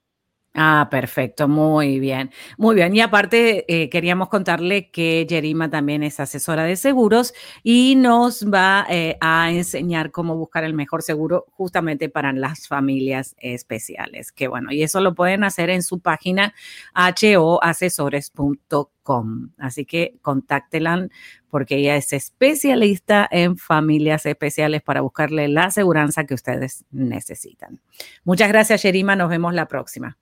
Ah, 0.54 0.88
perfecto, 0.90 1.46
muy 1.46 2.00
bien, 2.00 2.30
muy 2.56 2.74
bien. 2.74 2.96
Y 2.96 3.00
aparte, 3.00 3.64
eh, 3.68 3.88
queríamos 3.90 4.28
contarle 4.28 4.90
que 4.90 5.26
Jerima 5.28 5.70
también 5.70 6.02
es 6.02 6.18
asesora 6.20 6.64
de 6.64 6.76
seguros 6.76 7.34
y 7.62 7.94
nos 7.96 8.44
va 8.44 8.86
eh, 8.88 9.18
a 9.20 9.52
enseñar 9.52 10.10
cómo 10.10 10.36
buscar 10.36 10.64
el 10.64 10.74
mejor 10.74 11.02
seguro 11.02 11.44
justamente 11.50 12.08
para 12.08 12.32
las 12.32 12.66
familias 12.66 13.36
especiales. 13.38 14.32
Que 14.32 14.48
bueno, 14.48 14.72
y 14.72 14.82
eso 14.82 15.00
lo 15.00 15.14
pueden 15.14 15.44
hacer 15.44 15.70
en 15.70 15.82
su 15.82 16.00
página 16.00 16.54
hoasesores.com. 16.94 19.50
Así 19.58 19.84
que 19.84 20.18
contáctelan 20.22 21.10
porque 21.50 21.76
ella 21.76 21.96
es 21.96 22.12
especialista 22.12 23.28
en 23.30 23.56
familias 23.58 24.26
especiales 24.26 24.82
para 24.82 25.02
buscarle 25.02 25.48
la 25.48 25.64
aseguranza 25.64 26.24
que 26.24 26.34
ustedes 26.34 26.84
necesitan. 26.90 27.80
Muchas 28.24 28.48
gracias, 28.48 28.82
Jerima. 28.82 29.14
Nos 29.14 29.30
vemos 29.30 29.54
la 29.54 29.68
próxima. 29.68 30.18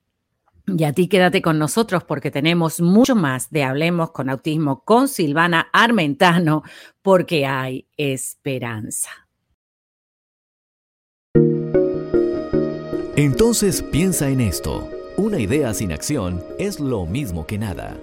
Y 0.66 0.82
a 0.84 0.92
ti 0.92 1.08
quédate 1.08 1.42
con 1.42 1.58
nosotros 1.58 2.02
porque 2.02 2.30
tenemos 2.30 2.80
mucho 2.80 3.14
más 3.14 3.50
de 3.50 3.62
Hablemos 3.62 4.10
con 4.10 4.28
Autismo 4.28 4.82
con 4.84 5.06
Silvana 5.08 5.68
Armentano 5.72 6.64
porque 7.02 7.46
hay 7.46 7.86
esperanza. 7.96 9.10
Entonces 13.14 13.82
piensa 13.82 14.28
en 14.28 14.40
esto. 14.40 14.90
Una 15.16 15.38
idea 15.38 15.72
sin 15.72 15.92
acción 15.92 16.44
es 16.58 16.80
lo 16.80 17.06
mismo 17.06 17.46
que 17.46 17.56
nada. 17.58 17.96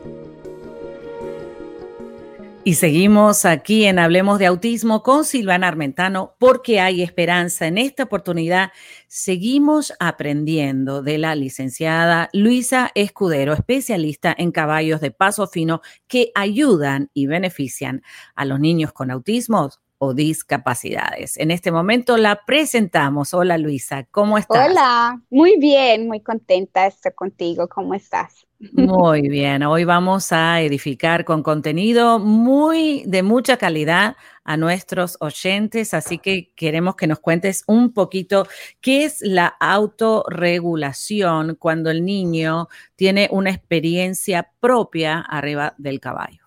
Y 2.65 2.75
seguimos 2.75 3.43
aquí 3.43 3.84
en 3.84 4.00
Hablemos 4.00 4.39
de 4.39 4.46
Autismo 4.46 5.03
con 5.03 5.25
Silvana 5.25 5.67
Armentano 5.67 6.38
porque 6.39 6.79
hay 6.79 7.01
esperanza. 7.01 7.67
En 7.67 7.77
esta 7.77 8.03
oportunidad 8.03 8.72
seguimos 9.10 9.91
aprendiendo 10.00 11.01
de 11.01 11.17
la 11.17 11.36
licenciada 11.36 12.29
Luisa 12.32 12.89
Escudero, 12.96 13.51
especialista 13.51 14.34
en 14.38 14.53
caballos 14.53 15.01
de 15.01 15.12
paso 15.12 15.46
fino 15.48 15.82
que 16.08 16.32
ayudan 16.36 17.10
y 17.13 17.27
benefician 17.27 18.01
a 18.34 18.46
los 18.46 18.62
niños 18.62 18.93
con 18.93 19.12
autismo 19.12 19.70
o 19.98 20.14
discapacidades. 20.14 21.38
En 21.38 21.52
este 21.52 21.72
momento 21.72 22.18
la 22.18 22.42
presentamos. 22.46 23.34
Hola 23.34 23.58
Luisa, 23.58 24.06
¿cómo 24.12 24.38
estás? 24.38 24.70
Hola, 24.70 25.22
muy 25.30 25.58
bien, 25.58 26.08
muy 26.08 26.22
contenta 26.22 26.84
de 26.84 26.90
estar 26.90 27.16
contigo. 27.16 27.70
¿Cómo 27.70 27.94
estás? 27.94 28.46
Muy 28.72 29.22
bien, 29.30 29.64
hoy 29.64 29.84
vamos 29.84 30.32
a 30.32 30.62
edificar 30.62 31.26
con 31.26 31.44
contenido 31.44 32.20
muy 32.20 33.04
de 33.06 33.24
mucha 33.24 33.58
calidad 33.58 34.16
a 34.44 34.58
nuestros 34.58 35.18
oyentes, 35.22 35.94
así 35.94 36.18
que 36.18 36.52
queremos 36.56 36.96
que 36.96 37.08
nos 37.08 37.20
cuentes 37.20 37.64
un 37.68 37.94
poquito 37.94 38.48
qué 38.82 39.06
es 39.06 39.22
la 39.22 39.48
autorregulación 39.48 41.56
cuando 41.56 41.92
el 41.92 42.04
niño 42.04 42.68
tiene 42.96 43.30
una 43.32 43.52
experiencia 43.52 44.52
propia 44.60 45.20
arriba 45.20 45.76
del 45.78 46.00
caballo. 46.00 46.44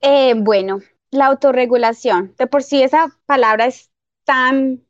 Eh, 0.00 0.34
bueno, 0.36 0.80
la 1.12 1.26
autorregulación, 1.26 2.34
de 2.38 2.48
por 2.48 2.64
sí 2.64 2.82
esa 2.82 3.16
palabra 3.26 3.66
es 3.66 3.92
tan 4.24 4.84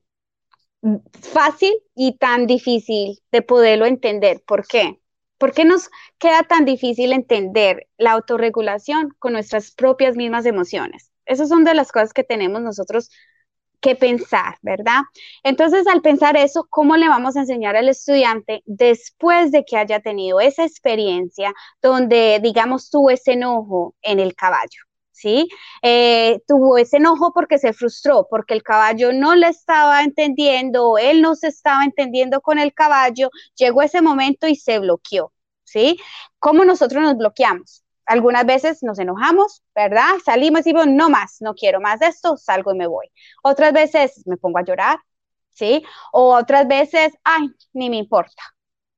fácil 1.21 1.73
y 1.95 2.17
tan 2.17 2.47
difícil 2.47 3.21
de 3.31 3.43
poderlo 3.43 3.87
entender. 3.87 4.43
¿Por 4.47 4.67
qué? 4.67 5.01
¿Por 5.39 5.53
qué 5.53 5.65
nos 5.65 5.91
queda 6.19 6.45
tan 6.45 6.65
difícil 6.65 7.13
entender 7.13 7.89
la 7.99 8.13
autorregulación 8.13 9.11
con 9.19 9.33
nuestras 9.33 9.73
propias 9.73 10.17
mismas 10.17 10.47
emociones? 10.47 11.11
Esas 11.27 11.49
son 11.49 11.65
de 11.65 11.75
las 11.75 11.93
cosas 11.93 12.13
que 12.13 12.25
tenemos 12.25 12.63
nosotros 12.63 13.11
que 13.81 13.97
pensar, 13.97 14.55
¿verdad? 14.63 15.01
Entonces, 15.43 15.89
al 15.89 16.03
pensar 16.03 16.37
eso, 16.37 16.69
¿cómo 16.71 16.97
le 16.97 17.09
vamos 17.09 17.37
a 17.37 17.41
enseñar 17.41 17.75
al 17.75 17.89
estudiante 17.89 18.63
después 18.65 19.51
de 19.51 19.65
que 19.65 19.77
haya 19.77 19.99
tenido 19.99 20.41
esa 20.41 20.65
experiencia 20.65 21.53
donde, 21.81 22.39
digamos, 22.41 22.91
tuvo 22.91 23.11
ese 23.11 23.33
enojo 23.33 23.97
en 24.03 24.21
el 24.21 24.37
caballo? 24.37 24.92
¿Sí? 25.23 25.49
Eh, 25.83 26.41
tuvo 26.49 26.79
ese 26.79 26.97
enojo 26.97 27.33
porque 27.33 27.59
se 27.59 27.73
frustró, 27.73 28.27
porque 28.29 28.55
el 28.55 28.63
caballo 28.65 29.13
no 29.13 29.37
le 29.37 29.49
estaba 29.49 30.03
entendiendo, 30.03 30.99
él 30.99 31.23
no 31.23 31.37
se 31.37 31.47
estaba 31.49 31.85
entendiendo 31.85 32.41
con 32.41 32.59
el 32.59 32.75
caballo, 32.75 33.31
llegó 33.57 33.83
ese 33.83 34.03
momento 34.03 34.49
y 34.49 34.57
se 34.57 34.81
bloqueó 34.81 35.33
¿sí? 35.65 35.99
¿Cómo 36.39 36.65
nosotros 36.65 37.03
nos 37.03 37.17
bloqueamos? 37.17 37.85
Algunas 38.07 38.45
veces 38.47 38.83
nos 38.83 38.99
enojamos, 38.99 39.63
¿verdad? 39.75 40.09
Salimos 40.25 40.63
y 40.63 40.73
digo, 40.73 40.85
no 40.87 41.09
más, 41.09 41.37
no 41.41 41.55
quiero 41.55 41.81
más 41.81 42.01
de 42.01 42.07
esto, 42.09 42.37
salgo 42.37 42.73
y 42.75 42.79
me 42.79 42.87
voy. 42.89 43.07
Otras 43.43 43.73
veces 43.73 44.23
me 44.27 44.37
pongo 44.37 44.59
a 44.59 44.65
llorar, 44.65 44.99
¿sí? 45.51 45.85
O 46.13 46.35
otras 46.37 46.67
veces, 46.67 47.13
ay, 47.25 47.49
ni 47.73 47.91
me 47.91 47.97
importa, 47.99 48.43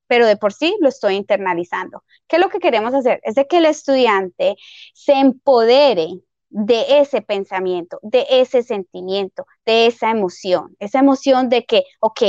pero 0.07 0.27
de 0.27 0.37
por 0.37 0.53
sí 0.53 0.75
lo 0.81 0.89
estoy 0.89 1.15
internalizando. 1.15 2.03
¿Qué 2.27 2.37
es 2.37 2.41
lo 2.41 2.49
que 2.49 2.59
queremos 2.59 2.93
hacer? 2.93 3.19
Es 3.23 3.35
de 3.35 3.47
que 3.47 3.57
el 3.57 3.65
estudiante 3.65 4.55
se 4.93 5.13
empodere 5.13 6.09
de 6.49 6.99
ese 6.99 7.21
pensamiento, 7.21 7.99
de 8.01 8.25
ese 8.29 8.63
sentimiento, 8.63 9.45
de 9.65 9.87
esa 9.87 10.09
emoción, 10.09 10.75
esa 10.79 10.99
emoción 10.99 11.49
de 11.49 11.65
que, 11.65 11.83
ok, 11.99 12.21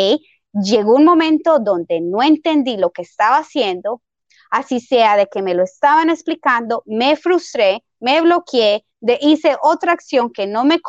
llegó 0.53 0.95
un 0.95 1.05
momento 1.05 1.59
donde 1.59 2.01
no 2.01 2.23
entendí 2.23 2.77
lo 2.77 2.91
que 2.91 3.03
estaba 3.03 3.39
haciendo, 3.39 4.03
así 4.51 4.81
sea 4.81 5.17
de 5.17 5.27
que 5.27 5.43
me 5.43 5.55
lo 5.55 5.63
estaban 5.63 6.11
explicando, 6.11 6.83
me 6.87 7.17
frustré, 7.17 7.85
me 8.01 8.21
bloqueé, 8.21 8.85
de, 9.01 9.19
hice 9.21 9.57
otra 9.63 9.93
acción 9.93 10.33
que 10.33 10.47
no 10.47 10.65
me, 10.65 10.81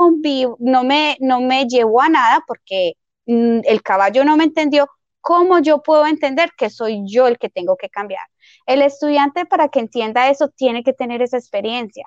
no 0.60 0.84
me, 0.84 1.18
no 1.20 1.42
me 1.42 1.66
llevó 1.66 2.02
a 2.02 2.10
nada 2.10 2.44
porque 2.48 2.94
mm, 3.26 3.60
el 3.66 3.82
caballo 3.84 4.24
no 4.24 4.38
me 4.38 4.46
entendió, 4.46 4.88
¿cómo 5.28 5.60
yo 5.60 5.84
puedo 5.84 6.08
entender 6.08 6.52
que 6.58 6.70
soy 6.70 7.04
yo 7.06 7.28
el 7.28 7.38
que 7.38 7.50
tengo 7.50 7.76
que 7.76 7.90
cambiar? 7.90 8.24
El 8.66 8.82
estudiante 8.82 9.46
para 9.46 9.68
que 9.68 9.82
entienda 9.82 10.30
eso 10.30 10.48
tiene 10.48 10.86
que 10.86 10.94
tener 10.94 11.22
esa 11.22 11.36
experiencia 11.36 12.06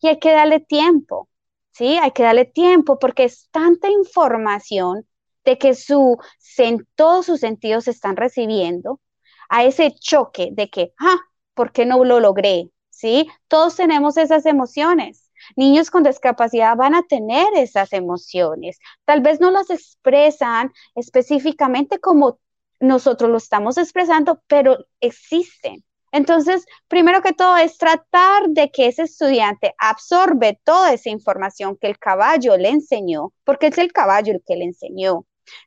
y 0.00 0.06
hay 0.06 0.20
que 0.20 0.30
darle 0.30 0.60
tiempo, 0.60 1.28
¿sí? 1.72 1.98
Hay 1.98 2.12
que 2.12 2.22
darle 2.22 2.44
tiempo 2.44 3.00
porque 3.00 3.24
es 3.24 3.48
tanta 3.50 3.90
información 3.90 5.04
de 5.44 5.58
que 5.58 5.74
su, 5.74 6.16
en 6.58 6.86
todos 6.94 7.26
sus 7.26 7.40
sentidos 7.40 7.84
se 7.86 7.90
están 7.90 8.14
recibiendo 8.14 9.00
a 9.48 9.64
ese 9.64 9.92
choque 9.98 10.50
de 10.52 10.70
que, 10.70 10.92
ah, 11.00 11.18
¿por 11.54 11.72
qué 11.72 11.84
no 11.84 12.04
lo 12.04 12.20
logré? 12.20 12.70
¿Sí? 12.88 13.28
Todos 13.48 13.74
tenemos 13.74 14.16
esas 14.16 14.46
emociones. 14.46 15.32
Niños 15.56 15.90
con 15.90 16.04
discapacidad 16.04 16.76
van 16.76 16.94
a 16.94 17.02
tener 17.02 17.48
esas 17.56 17.92
emociones. 17.92 18.78
Tal 19.04 19.22
vez 19.22 19.40
no 19.40 19.50
las 19.50 19.70
expresan 19.70 20.72
específicamente 20.94 21.98
como 21.98 22.38
nosotros 22.80 23.30
lo 23.30 23.36
estamos 23.36 23.78
expresando, 23.78 24.42
pero 24.46 24.86
existen. 25.00 25.84
Entonces, 26.12 26.66
primero 26.88 27.22
que 27.22 27.32
todo 27.32 27.56
es 27.56 27.78
tratar 27.78 28.48
de 28.48 28.70
que 28.70 28.88
ese 28.88 29.02
estudiante 29.02 29.74
absorbe 29.78 30.60
toda 30.64 30.92
esa 30.92 31.10
información 31.10 31.76
que 31.80 31.86
el 31.86 31.98
caballo 31.98 32.56
le 32.56 32.70
enseñó, 32.70 33.32
porque 33.44 33.68
es 33.68 33.78
el 33.78 33.92
caballo 33.92 34.32
el 34.32 34.42
que 34.44 34.56
le 34.56 34.64
enseñó. 34.64 35.24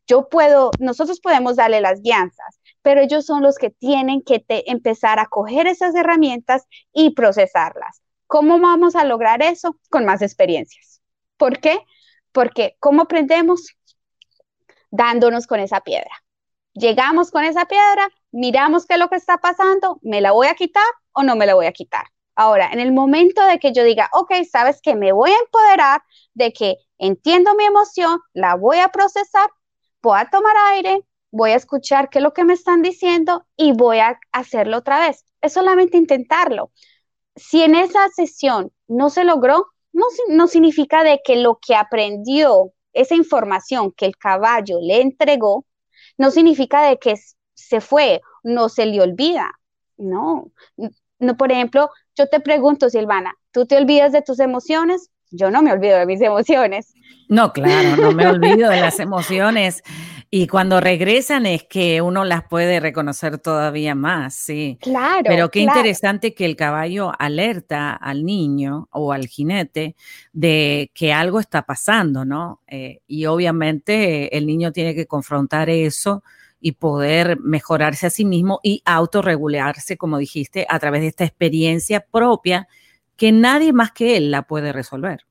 Yo 0.08 0.28
puedo, 0.30 0.72
nosotros 0.80 1.22
podemos 1.22 1.56
darle 1.56 1.82
las 1.82 2.02
guianzas, 2.02 2.60
pero 2.82 3.02
ellos 3.02 3.26
son 3.26 3.42
los 3.42 3.58
que 3.58 3.70
tienen 3.70 4.22
que 4.22 4.44
empezar 4.48 5.20
a 5.20 5.28
coger 5.28 5.68
esas 5.68 5.96
herramientas 5.96 6.66
y 6.92 7.12
procesarlas. 7.12 8.02
¿Cómo 8.28 8.60
vamos 8.60 8.96
a 8.96 9.06
lograr 9.06 9.42
eso? 9.42 9.78
Con 9.90 10.06
más 10.06 10.22
experiencias. 10.22 11.02
¿Por 11.38 11.60
qué? 11.60 11.80
Porque 12.32 12.76
¿cómo 12.80 13.04
aprendemos? 13.04 13.76
Dándonos 14.92 15.48
con 15.48 15.60
esa 15.60 15.82
piedra. 15.82 16.23
Llegamos 16.74 17.30
con 17.32 17.44
esa 17.44 17.66
piedra, 17.66 18.10
miramos 18.32 18.86
qué 18.86 18.96
es 18.96 19.00
lo 19.00 19.10
que 19.10 19.16
está 19.16 19.38
pasando, 19.38 20.00
¿me 20.02 20.22
la 20.22 20.32
voy 20.32 20.48
a 20.48 20.56
quitar 20.56 20.84
o 21.12 21.24
no 21.24 21.36
me 21.36 21.46
la 21.46 21.54
voy 21.54 21.68
a 21.68 21.72
quitar? 21.72 22.06
Ahora, 22.36 22.72
en 22.72 22.80
el 22.80 22.92
momento 22.92 23.46
de 23.46 23.60
que 23.60 23.74
yo 23.74 23.84
diga, 23.84 24.10
ok, 24.12 24.34
sabes 24.50 24.82
que 24.82 24.96
me 24.96 25.12
voy 25.12 25.32
a 25.32 25.40
empoderar 25.46 26.02
de 26.34 26.52
que 26.52 26.78
entiendo 26.98 27.54
mi 27.56 27.66
emoción, 27.66 28.20
la 28.34 28.56
voy 28.56 28.80
a 28.80 28.90
procesar, 28.90 29.50
voy 30.02 30.20
a 30.20 30.30
tomar 30.32 30.56
aire, 30.72 31.06
voy 31.32 31.52
a 31.52 31.56
escuchar 31.56 32.10
qué 32.10 32.20
es 32.20 32.24
lo 32.24 32.34
que 32.34 32.44
me 32.44 32.54
están 32.54 32.82
diciendo 32.82 33.46
y 33.56 33.74
voy 33.74 34.00
a 34.00 34.20
hacerlo 34.32 34.78
otra 34.78 35.00
vez. 35.00 35.26
Es 35.42 35.54
solamente 35.54 35.98
intentarlo. 35.98 36.72
Si 37.36 37.62
en 37.64 37.76
esa 37.76 38.08
sesión 38.10 38.72
no 38.88 39.12
se 39.12 39.26
logró, 39.26 39.68
no, 39.92 40.06
no 40.30 40.48
significa 40.48 41.04
de 41.04 41.22
que 41.24 41.36
lo 41.36 41.60
que 41.60 41.76
aprendió, 41.76 42.74
esa 42.94 43.16
información 43.16 43.92
que 43.92 44.06
el 44.06 44.18
caballo 44.18 44.80
le 44.82 45.02
entregó, 45.02 45.66
no 46.18 46.32
significa 46.32 46.82
de 46.84 46.98
que 46.98 47.16
se 47.54 47.82
fue, 47.82 48.22
no 48.44 48.70
se 48.70 48.86
le 48.86 49.02
olvida. 49.02 49.52
No, 49.98 50.52
no, 51.20 51.38
por 51.38 51.52
ejemplo, 51.52 51.90
yo 52.16 52.28
te 52.28 52.40
pregunto, 52.40 52.90
Silvana, 52.90 53.36
¿tú 53.52 53.66
te 53.66 53.78
olvidas 53.78 54.12
de 54.12 54.22
tus 54.22 54.40
emociones? 54.40 55.10
Yo 55.32 55.50
no 55.50 55.62
me 55.62 55.72
olvido 55.72 55.98
de 55.98 56.06
mis 56.06 56.22
emociones. 56.22 56.94
No, 57.30 57.54
claro, 57.54 57.98
no 57.98 58.12
me 58.12 58.28
olvido 58.28 58.70
de 58.70 58.82
las 58.82 59.00
emociones. 59.00 59.82
Y 60.36 60.48
cuando 60.48 60.82
regresan 60.82 61.46
es 61.46 61.64
que 61.64 62.02
uno 62.02 62.26
las 62.26 62.48
puede 62.48 62.80
reconocer 62.80 63.38
todavía 63.38 63.94
más, 63.94 64.34
sí. 64.34 64.80
Claro. 64.82 65.26
Pero 65.28 65.52
qué 65.52 65.60
interesante 65.60 66.34
que 66.34 66.46
el 66.46 66.56
caballo 66.56 67.12
alerta 67.20 67.94
al 67.94 68.26
niño 68.26 68.88
o 68.90 69.14
al 69.14 69.28
jinete 69.28 69.96
de 70.32 70.90
que 70.96 71.14
algo 71.14 71.40
está 71.40 71.68
pasando, 71.68 72.26
¿no? 72.26 72.64
Eh, 72.66 73.02
y 73.06 73.28
obviamente 73.28 74.36
el 74.36 74.48
niño 74.48 74.72
tiene 74.72 74.96
que 74.96 75.06
confrontar 75.06 75.70
eso 75.70 76.24
y 76.60 76.72
poder 76.72 77.40
mejorarse 77.40 78.08
a 78.08 78.10
sí 78.10 78.26
mismo 78.26 78.60
y 78.64 78.82
autorregularse, 78.86 79.98
como 79.98 80.18
dijiste, 80.18 80.66
a 80.68 80.80
través 80.80 81.02
de 81.02 81.10
esta 81.10 81.26
experiencia 81.26 82.08
propia 82.10 82.68
que 83.18 83.32
nadie 83.32 83.72
más 83.72 83.92
que 83.92 84.18
él 84.18 84.32
la 84.32 84.42
puede 84.42 84.74
resolver. 84.74 85.28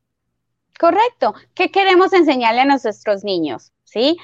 Correcto. 0.78 1.34
¿Qué 1.54 1.72
queremos 1.72 2.12
enseñarle 2.12 2.60
a 2.60 2.66
nuestros 2.66 3.24
niños? 3.24 3.72
¿Sí? 3.82 4.16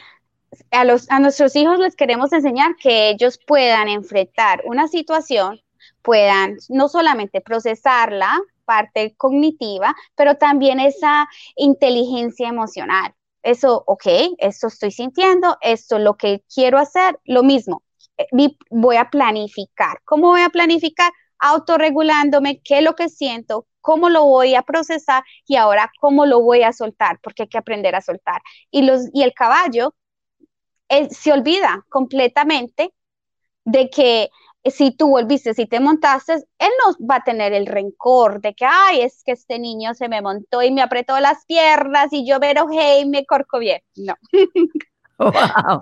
A, 0.70 0.84
los, 0.84 1.10
a 1.10 1.20
nuestros 1.20 1.54
hijos 1.56 1.78
les 1.78 1.96
queremos 1.96 2.32
enseñar 2.32 2.76
que 2.76 3.10
ellos 3.10 3.38
puedan 3.46 3.88
enfrentar 3.88 4.62
una 4.64 4.88
situación, 4.88 5.60
puedan 6.02 6.56
no 6.68 6.88
solamente 6.88 7.40
procesarla, 7.40 8.38
parte 8.64 9.14
cognitiva, 9.16 9.94
pero 10.14 10.36
también 10.36 10.78
esa 10.80 11.26
inteligencia 11.56 12.48
emocional. 12.48 13.14
Eso, 13.42 13.82
ok, 13.86 14.06
esto 14.38 14.66
estoy 14.66 14.90
sintiendo, 14.90 15.56
esto 15.62 15.96
es 15.96 16.02
lo 16.02 16.16
que 16.16 16.42
quiero 16.52 16.78
hacer, 16.78 17.18
lo 17.24 17.42
mismo, 17.42 17.82
eh, 18.18 18.26
voy 18.70 18.96
a 18.96 19.08
planificar. 19.08 20.00
¿Cómo 20.04 20.28
voy 20.28 20.42
a 20.42 20.50
planificar? 20.50 21.10
Autorregulándome, 21.38 22.60
qué 22.62 22.78
es 22.78 22.84
lo 22.84 22.94
que 22.94 23.08
siento, 23.08 23.66
cómo 23.80 24.10
lo 24.10 24.24
voy 24.24 24.54
a 24.54 24.62
procesar 24.62 25.22
y 25.46 25.56
ahora 25.56 25.90
cómo 26.00 26.26
lo 26.26 26.42
voy 26.42 26.62
a 26.62 26.72
soltar, 26.72 27.20
porque 27.22 27.44
hay 27.44 27.48
que 27.48 27.58
aprender 27.58 27.94
a 27.94 28.02
soltar. 28.02 28.42
Y, 28.70 28.82
los, 28.82 29.08
y 29.14 29.22
el 29.22 29.32
caballo 29.32 29.94
se 31.10 31.32
olvida 31.32 31.84
completamente 31.88 32.92
de 33.64 33.90
que 33.90 34.30
si 34.64 34.90
tú 34.90 35.08
volviste, 35.08 35.54
si 35.54 35.66
te 35.66 35.80
montaste, 35.80 36.34
él 36.34 36.70
no 36.84 37.06
va 37.06 37.16
a 37.16 37.24
tener 37.24 37.52
el 37.52 37.66
rencor 37.66 38.40
de 38.40 38.54
que, 38.54 38.64
ay, 38.64 39.02
es 39.02 39.22
que 39.24 39.32
este 39.32 39.58
niño 39.58 39.94
se 39.94 40.08
me 40.08 40.20
montó 40.20 40.62
y 40.62 40.70
me 40.70 40.82
apretó 40.82 41.18
las 41.20 41.44
piernas 41.46 42.08
y 42.12 42.26
yo 42.26 42.38
me 42.38 42.50
enojé 42.50 43.00
y 43.00 43.06
me 43.06 43.24
bien. 43.60 43.80
No. 43.96 44.14
Wow. 45.18 45.80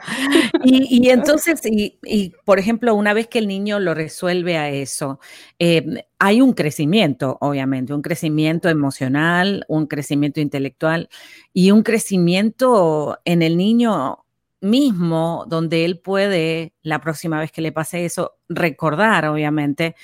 Y, 0.64 1.10
entonces, 1.10 1.60
y, 1.64 2.32
por 2.46 2.58
ejemplo, 2.58 2.94
una 2.94 3.12
vez 3.12 3.28
que 3.28 3.38
el 3.38 3.46
niño 3.46 3.78
lo 3.78 3.92
resuelve 3.92 4.56
a 4.56 4.70
eso, 4.70 5.20
eh, 5.58 6.06
hay 6.18 6.40
un 6.40 6.54
crecimiento, 6.54 7.36
obviamente, 7.42 7.92
un 7.92 8.00
crecimiento 8.00 8.70
emocional, 8.70 9.66
un 9.68 9.88
crecimiento 9.88 10.40
intelectual 10.40 11.10
y 11.52 11.70
un 11.70 11.82
crecimiento 11.82 13.18
en 13.26 13.42
el 13.42 13.58
niño 13.58 14.24
mismo 14.60 15.44
donde 15.48 15.84
él 15.84 15.98
puede, 15.98 16.74
la 16.82 17.00
próxima 17.00 17.40
vez 17.40 17.52
que 17.52 17.60
le 17.60 17.72
pase 17.72 18.04
eso, 18.04 18.36
recordar, 18.48 19.26
obviamente, 19.26 19.96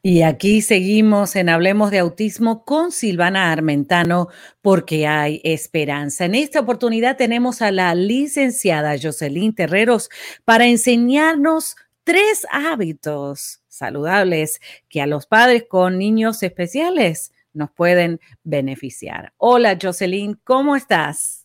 Y 0.00 0.22
aquí 0.22 0.62
seguimos 0.62 1.34
en 1.34 1.48
Hablemos 1.48 1.90
de 1.90 1.98
Autismo 1.98 2.64
con 2.64 2.92
Silvana 2.92 3.50
Armentano 3.50 4.28
porque 4.62 5.08
hay 5.08 5.40
esperanza. 5.42 6.24
En 6.24 6.36
esta 6.36 6.60
oportunidad 6.60 7.16
tenemos 7.16 7.62
a 7.62 7.72
la 7.72 7.92
licenciada 7.96 8.94
Jocelyn 8.96 9.52
Terreros 9.52 10.08
para 10.44 10.68
enseñarnos 10.68 11.74
tres 12.04 12.46
hábitos 12.52 13.60
saludables 13.66 14.60
que 14.88 15.02
a 15.02 15.08
los 15.08 15.26
padres 15.26 15.64
con 15.68 15.98
niños 15.98 16.44
especiales 16.44 17.32
nos 17.52 17.72
pueden 17.72 18.20
beneficiar. 18.44 19.32
Hola 19.36 19.76
Jocelyn, 19.82 20.38
¿cómo 20.44 20.76
estás? 20.76 21.39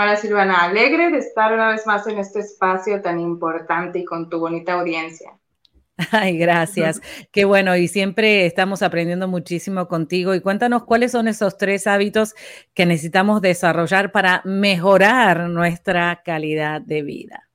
Hola 0.00 0.14
Silvana, 0.14 0.58
alegre 0.58 1.10
de 1.10 1.18
estar 1.18 1.52
una 1.52 1.70
vez 1.70 1.84
más 1.84 2.06
en 2.06 2.18
este 2.18 2.38
espacio 2.38 3.02
tan 3.02 3.18
importante 3.18 3.98
y 3.98 4.04
con 4.04 4.30
tu 4.30 4.38
bonita 4.38 4.74
audiencia. 4.74 5.32
Ay, 6.12 6.38
gracias. 6.38 7.00
Qué 7.32 7.44
bueno. 7.44 7.74
Y 7.74 7.88
siempre 7.88 8.46
estamos 8.46 8.82
aprendiendo 8.82 9.26
muchísimo 9.26 9.88
contigo. 9.88 10.36
Y 10.36 10.40
cuéntanos 10.40 10.84
cuáles 10.84 11.10
son 11.10 11.26
esos 11.26 11.58
tres 11.58 11.88
hábitos 11.88 12.36
que 12.74 12.86
necesitamos 12.86 13.42
desarrollar 13.42 14.12
para 14.12 14.40
mejorar 14.44 15.48
nuestra 15.48 16.22
calidad 16.24 16.80
de 16.80 17.02
vida. 17.02 17.48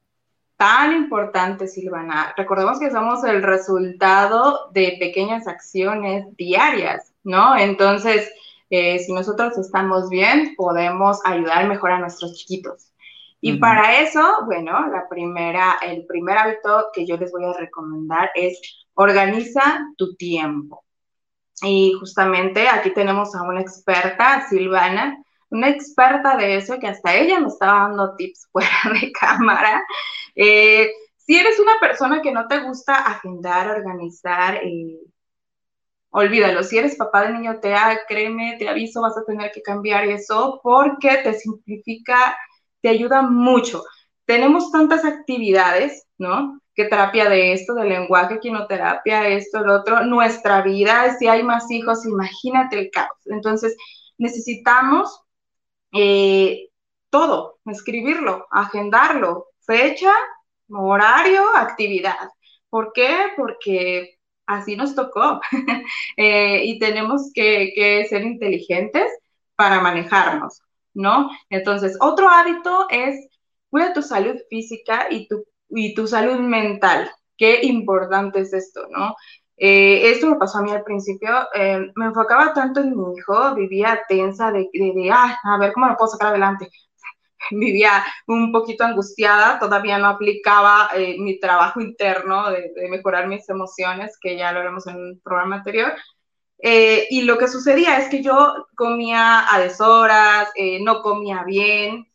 Tan 0.57 0.91
importante, 0.91 1.69
Silvana. 1.69 2.33
Recordemos 2.35 2.77
que 2.77 2.91
somos 2.91 3.23
el 3.23 3.41
resultado 3.41 4.69
de 4.73 4.97
pequeñas 4.99 5.47
acciones 5.47 6.25
diarias, 6.35 7.13
¿no? 7.23 7.55
Entonces, 7.55 8.29
eh, 8.75 8.97
si 8.97 9.13
nosotros 9.13 9.55
estamos 9.59 10.09
bien, 10.09 10.55
podemos 10.57 11.19
ayudar 11.25 11.67
mejor 11.67 11.91
a 11.91 11.99
nuestros 11.99 12.33
chiquitos. 12.33 12.91
Y 13.39 13.59
para 13.59 14.01
eso, 14.01 14.19
bueno, 14.45 14.87
la 14.87 15.07
primera, 15.07 15.77
el 15.83 16.07
primer 16.07 16.39
hábito 16.39 16.87
que 16.91 17.05
yo 17.05 17.15
les 17.17 17.31
voy 17.31 17.45
a 17.45 17.53
recomendar 17.53 18.31
es 18.33 18.59
organiza 18.95 19.61
tu 19.95 20.15
tiempo. 20.15 20.83
Y 21.61 21.93
justamente 21.99 22.67
aquí 22.67 22.89
tenemos 22.89 23.35
a 23.35 23.43
una 23.43 23.61
experta, 23.61 24.47
Silvana, 24.49 25.23
una 25.51 25.69
experta 25.69 26.35
de 26.35 26.55
eso 26.55 26.79
que 26.79 26.87
hasta 26.87 27.13
ella 27.13 27.39
me 27.39 27.49
estaba 27.49 27.89
dando 27.89 28.15
tips 28.15 28.47
fuera 28.51 28.69
de 28.99 29.11
cámara. 29.11 29.83
Eh, 30.33 30.89
si 31.17 31.37
eres 31.37 31.59
una 31.59 31.73
persona 31.79 32.23
que 32.23 32.31
no 32.31 32.47
te 32.47 32.61
gusta 32.61 32.95
agendar, 32.95 33.69
organizar, 33.69 34.55
eh, 34.63 34.97
olvídalo. 36.13 36.63
Si 36.63 36.77
eres 36.77 36.95
papá 36.95 37.23
de 37.27 37.33
niño 37.33 37.59
TEA, 37.59 38.01
créeme, 38.07 38.55
te 38.57 38.69
aviso, 38.69 39.01
vas 39.01 39.17
a 39.17 39.25
tener 39.25 39.51
que 39.51 39.61
cambiar 39.61 40.05
eso 40.05 40.59
porque 40.63 41.17
te 41.23 41.33
simplifica 41.33 42.35
te 42.83 42.89
ayuda 42.89 43.23
mucho. 43.23 43.83
Tenemos 44.25 44.71
tantas 44.71 45.05
actividades, 45.05 46.05
¿no? 46.17 46.59
Que 46.75 46.85
terapia 46.85 47.29
de 47.29 47.53
esto, 47.53 47.73
de 47.73 47.85
lenguaje, 47.85 48.39
quinoterapia, 48.39 49.27
esto, 49.29 49.61
lo 49.61 49.75
otro, 49.75 50.05
nuestra 50.05 50.61
vida, 50.61 51.15
si 51.17 51.27
hay 51.27 51.43
más 51.43 51.71
hijos, 51.71 52.05
imagínate 52.05 52.77
el 52.79 52.91
caos. 52.91 53.17
Entonces, 53.25 53.75
necesitamos 54.17 55.21
eh, 55.93 56.69
todo, 57.09 57.59
escribirlo, 57.65 58.47
agendarlo, 58.51 59.47
fecha, 59.61 60.13
horario, 60.69 61.43
actividad. 61.55 62.29
¿Por 62.69 62.91
qué? 62.93 63.27
Porque 63.37 64.12
así 64.45 64.75
nos 64.75 64.95
tocó 64.95 65.39
eh, 66.17 66.61
y 66.65 66.79
tenemos 66.79 67.31
que 67.33 68.05
ser 68.09 68.23
inteligentes 68.23 69.11
para 69.55 69.81
manejarnos. 69.81 70.61
¿no? 70.93 71.29
Entonces, 71.49 71.97
otro 71.99 72.29
hábito 72.29 72.87
es 72.89 73.27
cuida 73.69 73.93
tu 73.93 74.01
salud 74.01 74.35
física 74.49 75.07
y 75.09 75.27
tu, 75.27 75.43
y 75.69 75.93
tu 75.95 76.07
salud 76.07 76.39
mental. 76.39 77.09
Qué 77.37 77.61
importante 77.63 78.41
es 78.41 78.53
esto, 78.53 78.87
¿no? 78.89 79.15
Eh, 79.57 80.11
esto 80.11 80.27
me 80.27 80.35
pasó 80.37 80.59
a 80.59 80.61
mí 80.61 80.71
al 80.71 80.83
principio, 80.83 81.29
eh, 81.53 81.91
me 81.95 82.05
enfocaba 82.05 82.53
tanto 82.53 82.81
en 82.81 82.97
mi 82.97 83.13
hijo, 83.17 83.55
vivía 83.55 84.01
tensa 84.07 84.51
de, 84.51 84.69
de, 84.73 85.09
ah, 85.11 85.37
a 85.43 85.57
ver 85.57 85.73
cómo 85.73 85.87
lo 85.87 85.95
puedo 85.95 86.11
sacar 86.11 86.29
adelante. 86.29 86.69
Vivía 87.51 88.03
un 88.27 88.51
poquito 88.51 88.83
angustiada, 88.83 89.59
todavía 89.59 89.97
no 89.97 90.07
aplicaba 90.07 90.89
eh, 90.95 91.17
mi 91.19 91.39
trabajo 91.39 91.81
interno 91.81 92.49
de, 92.49 92.71
de, 92.75 92.89
mejorar 92.89 93.27
mis 93.27 93.47
emociones, 93.49 94.17
que 94.19 94.37
ya 94.37 94.51
lo 94.51 94.59
haremos 94.59 94.87
en 94.87 94.95
un 94.95 95.21
programa 95.23 95.57
anterior, 95.57 95.93
eh, 96.59 97.07
y 97.09 97.23
lo 97.23 97.37
que 97.37 97.47
sucedía 97.47 97.97
es 97.97 98.09
que 98.09 98.23
yo 98.23 98.67
comía 98.75 99.53
a 99.53 99.59
deshoras, 99.59 100.49
eh, 100.55 100.81
no 100.81 101.01
comía 101.01 101.43
bien, 101.43 102.07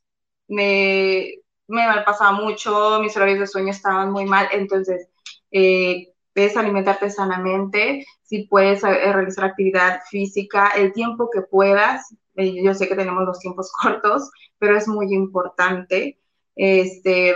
me, 0.48 1.34
me 1.66 2.02
pasaba 2.06 2.32
mucho, 2.32 3.00
mis 3.00 3.16
horarios 3.16 3.40
de 3.40 3.46
sueño 3.46 3.70
estaban 3.70 4.10
muy 4.10 4.24
mal, 4.24 4.48
entonces 4.52 5.08
eh, 6.38 6.42
puedes 6.42 6.57
alimentarte 6.57 7.11
sanamente, 7.11 8.07
si 8.22 8.44
puedes 8.44 8.83
realizar 8.83 9.44
actividad 9.44 10.01
física, 10.09 10.68
el 10.77 10.92
tiempo 10.92 11.31
que 11.31 11.42
puedas, 11.42 12.14
yo 12.37 12.74
sé 12.74 12.88
que 12.88 12.94
tenemos 12.94 13.24
los 13.24 13.40
tiempos 13.40 13.72
cortos, 13.83 14.31
pero 14.59 14.77
es 14.77 14.87
muy 14.87 15.12
importante, 15.12 16.18
este, 16.55 17.35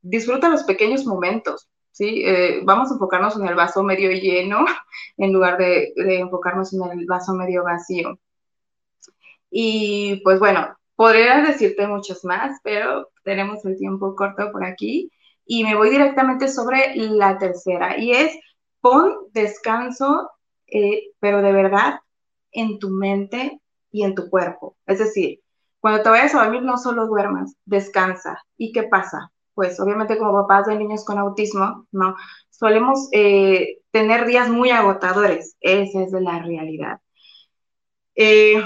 disfruta 0.00 0.48
los 0.48 0.64
pequeños 0.64 1.06
momentos, 1.06 1.68
¿sí? 1.92 2.22
Eh, 2.24 2.62
vamos 2.64 2.90
a 2.90 2.94
enfocarnos 2.94 3.36
en 3.36 3.46
el 3.46 3.54
vaso 3.54 3.84
medio 3.84 4.10
lleno 4.10 4.64
en 5.16 5.32
lugar 5.32 5.56
de, 5.58 5.92
enfocarnos 5.96 6.72
en 6.72 6.98
el 6.98 7.06
vaso 7.06 7.34
medio 7.34 7.62
vacío. 7.62 8.18
Y 9.50 10.20
pues 10.24 10.40
bueno, 10.40 10.76
podría 10.96 11.42
decirte 11.42 11.86
muchos 11.86 12.24
más, 12.24 12.58
pero 12.64 13.10
tenemos 13.22 13.64
el 13.64 13.78
tiempo 13.78 14.16
corto 14.16 14.50
por 14.50 14.64
aquí 14.64 15.12
y 15.44 15.64
me 15.64 15.74
voy 15.74 15.90
directamente 15.90 16.48
sobre 16.48 16.94
la 16.96 17.38
tercera 17.38 17.98
y 17.98 18.12
es 18.12 18.38
pon 18.80 19.14
descanso, 19.32 20.30
eh, 20.66 21.10
pero 21.20 21.42
de 21.42 21.52
verdad 21.52 22.00
en 22.52 22.78
tu 22.78 22.90
mente 22.90 23.60
y 23.90 24.04
en 24.04 24.14
tu 24.14 24.28
cuerpo. 24.30 24.76
Es 24.86 24.98
decir, 24.98 25.40
cuando 25.80 26.02
te 26.02 26.10
vayas 26.10 26.34
a 26.34 26.44
dormir 26.44 26.62
no 26.62 26.78
solo 26.78 27.06
duermas, 27.06 27.56
descansa. 27.64 28.42
¿Y 28.56 28.72
qué 28.72 28.84
pasa? 28.84 29.32
pues 29.54 29.78
obviamente 29.80 30.18
como 30.18 30.32
papás 30.32 30.66
de 30.66 30.76
niños 30.76 31.04
con 31.04 31.18
autismo, 31.18 31.86
¿no? 31.92 32.16
Solemos 32.50 33.08
eh, 33.12 33.78
tener 33.90 34.26
días 34.26 34.48
muy 34.48 34.70
agotadores, 34.70 35.56
esa 35.60 36.02
es 36.02 36.12
la 36.12 36.38
realidad. 36.40 37.00
Eh, 38.14 38.62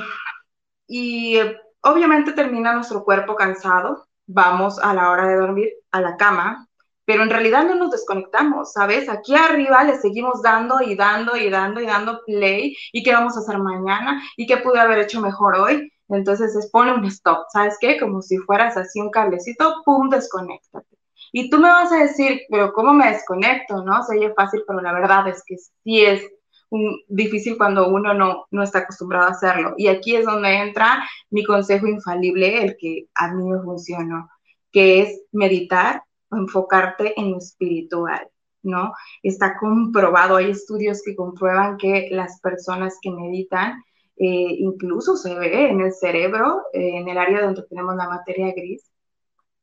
y 0.86 1.38
obviamente 1.82 2.32
termina 2.32 2.72
nuestro 2.74 3.04
cuerpo 3.04 3.34
cansado, 3.36 4.05
vamos 4.26 4.78
a 4.78 4.94
la 4.94 5.10
hora 5.10 5.28
de 5.28 5.36
dormir 5.36 5.70
a 5.92 6.00
la 6.00 6.16
cama, 6.16 6.68
pero 7.04 7.22
en 7.22 7.30
realidad 7.30 7.64
no 7.64 7.74
nos 7.76 7.92
desconectamos, 7.92 8.72
¿sabes? 8.72 9.08
Aquí 9.08 9.34
arriba 9.34 9.84
le 9.84 9.96
seguimos 9.98 10.42
dando 10.42 10.80
y 10.80 10.96
dando 10.96 11.36
y 11.36 11.48
dando 11.50 11.80
y 11.80 11.86
dando 11.86 12.20
play 12.26 12.76
y 12.92 13.02
qué 13.02 13.12
vamos 13.12 13.36
a 13.36 13.40
hacer 13.40 13.58
mañana 13.58 14.22
y 14.36 14.46
qué 14.46 14.56
pude 14.56 14.80
haber 14.80 14.98
hecho 14.98 15.20
mejor 15.20 15.56
hoy 15.56 15.92
entonces 16.08 16.54
es 16.54 16.70
pone 16.70 16.94
un 16.94 17.04
stop, 17.06 17.46
¿sabes 17.52 17.76
qué? 17.80 17.98
Como 17.98 18.22
si 18.22 18.38
fueras 18.38 18.76
así 18.76 19.00
un 19.00 19.10
cablecito, 19.10 19.82
pum, 19.84 20.08
desconéctate. 20.08 20.86
Y 21.32 21.50
tú 21.50 21.58
me 21.58 21.68
vas 21.68 21.92
a 21.92 21.98
decir, 21.98 22.42
pero 22.48 22.72
¿cómo 22.72 22.92
me 22.92 23.10
desconecto? 23.10 23.82
¿No? 23.82 24.02
Se 24.04 24.16
oye 24.16 24.32
fácil, 24.34 24.62
pero 24.66 24.80
la 24.80 24.92
verdad 24.92 25.28
es 25.28 25.42
que 25.44 25.56
sí 25.56 26.04
es 26.04 26.22
un, 26.70 27.00
difícil 27.08 27.56
cuando 27.56 27.88
uno 27.88 28.14
no, 28.14 28.46
no 28.50 28.62
está 28.62 28.80
acostumbrado 28.80 29.26
a 29.26 29.30
hacerlo. 29.30 29.74
Y 29.76 29.88
aquí 29.88 30.16
es 30.16 30.24
donde 30.24 30.56
entra 30.56 31.04
mi 31.30 31.44
consejo 31.44 31.86
infalible, 31.86 32.62
el 32.62 32.76
que 32.78 33.06
a 33.14 33.32
mí 33.32 33.44
me 33.48 33.60
funcionó, 33.62 34.28
que 34.72 35.00
es 35.02 35.22
meditar 35.32 36.02
o 36.30 36.36
enfocarte 36.36 37.18
en 37.18 37.32
lo 37.32 37.38
espiritual. 37.38 38.28
¿no? 38.62 38.92
Está 39.22 39.56
comprobado, 39.58 40.36
hay 40.36 40.50
estudios 40.50 41.02
que 41.04 41.14
comprueban 41.14 41.76
que 41.76 42.08
las 42.10 42.40
personas 42.40 42.98
que 43.00 43.10
meditan 43.10 43.82
eh, 44.16 44.56
incluso 44.58 45.16
se 45.16 45.34
ve 45.34 45.70
en 45.70 45.80
el 45.80 45.92
cerebro, 45.92 46.62
eh, 46.72 46.98
en 46.98 47.08
el 47.08 47.18
área 47.18 47.42
donde 47.42 47.62
tenemos 47.68 47.96
la 47.96 48.08
materia 48.08 48.52
gris, 48.54 48.82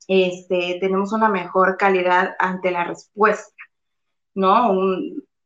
este, 0.08 0.78
tenemos 0.80 1.14
una 1.14 1.30
mejor 1.30 1.78
calidad 1.78 2.36
ante 2.40 2.72
la 2.72 2.84
respuesta, 2.84 3.64
¿no? 4.36 4.74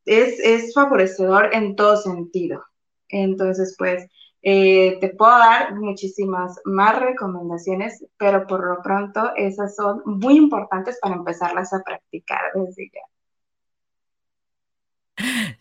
Es, 0.08 0.40
es, 0.40 0.74
favorecedor 0.74 1.54
en 1.54 1.76
todo 1.76 1.98
sentido. 1.98 2.64
Entonces, 3.10 3.76
pues, 3.78 4.08
Eh, 4.50 4.98
te 5.02 5.10
puedo 5.10 5.38
dar 5.38 5.76
muchísimas 5.76 6.60
más 6.64 7.00
recomendaciones, 7.00 8.06
pero 8.18 8.48
por 8.48 8.66
lo 8.66 8.82
pronto 8.82 9.34
esas 9.36 9.76
son 9.76 10.02
muy 10.06 10.38
importantes 10.38 11.00
para 11.02 11.16
empezarlas 11.16 11.74
a 11.74 11.84
practicar 11.84 12.40
desde 12.56 12.90
ya. 12.94 13.02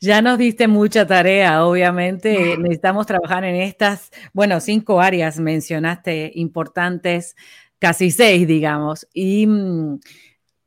Ya 0.01 0.23
nos 0.23 0.39
diste 0.39 0.69
mucha 0.69 1.07
tarea, 1.07 1.65
obviamente. 1.67 2.57
Necesitamos 2.59 3.07
trabajar 3.07 3.45
en 3.45 3.57
estas, 3.57 4.11
bueno, 4.33 4.61
cinco 4.61 5.01
áreas 5.01 5.41
mencionaste 5.41 6.33
importantes, 6.35 7.35
casi 7.79 8.11
seis, 8.11 8.47
digamos. 8.47 9.09
Y 9.13 9.47
mm, 9.47 10.01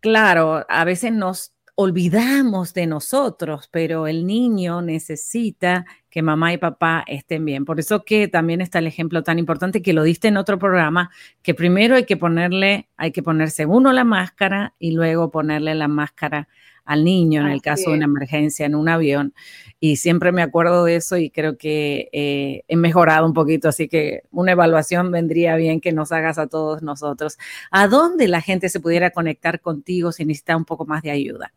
claro, 0.01 0.65
a 0.67 0.83
veces 0.83 1.13
nos 1.13 1.53
olvidamos 1.81 2.73
de 2.73 2.87
nosotros, 2.87 3.69
pero 3.71 4.05
el 4.05 4.27
niño 4.27 4.81
necesita 4.81 5.85
que 6.09 6.21
mamá 6.21 6.51
y 6.51 6.57
papá 6.57 7.05
estén 7.07 7.45
bien. 7.45 7.63
Por 7.63 7.79
eso 7.79 8.03
que 8.03 8.27
también 8.27 8.59
está 8.59 8.79
el 8.79 8.87
ejemplo 8.87 9.23
tan 9.23 9.39
importante 9.39 9.81
que 9.81 9.93
lo 9.93 10.03
diste 10.03 10.27
en 10.27 10.35
otro 10.35 10.59
programa, 10.59 11.09
que 11.41 11.53
primero 11.53 11.95
hay 11.95 12.03
que 12.03 12.17
ponerle, 12.17 12.89
hay 12.97 13.13
que 13.13 13.23
ponerse 13.23 13.65
uno 13.65 13.93
la 13.93 14.03
máscara 14.03 14.75
y 14.77 14.91
luego 14.91 15.31
ponerle 15.31 15.73
la 15.73 15.87
máscara 15.87 16.49
al 16.83 17.05
niño 17.05 17.39
en 17.45 17.47
el 17.47 17.61
caso 17.61 17.91
de 17.91 17.95
una 17.95 18.05
emergencia 18.05 18.65
en 18.65 18.75
un 18.75 18.89
avión. 18.89 19.33
Y 19.79 19.95
siempre 19.95 20.33
me 20.33 20.41
acuerdo 20.41 20.83
de 20.83 20.97
eso 20.97 21.15
y 21.15 21.29
creo 21.29 21.57
que 21.57 22.09
eh, 22.11 22.63
he 22.67 22.75
mejorado 22.75 23.25
un 23.25 23.33
poquito, 23.33 23.69
así 23.69 23.87
que 23.87 24.23
una 24.31 24.51
evaluación 24.51 25.11
vendría 25.11 25.55
bien 25.55 25.79
que 25.79 25.93
nos 25.93 26.11
hagas 26.11 26.39
a 26.39 26.47
todos 26.47 26.81
nosotros. 26.81 27.37
¿A 27.71 27.87
dónde 27.87 28.27
la 28.27 28.41
gente 28.41 28.67
se 28.67 28.81
pudiera 28.81 29.11
conectar 29.11 29.61
contigo 29.61 30.11
si 30.11 30.25
necesita 30.25 30.57
un 30.57 30.65
poco 30.65 30.85
más 30.85 31.03
de 31.03 31.11
ayuda? 31.11 31.53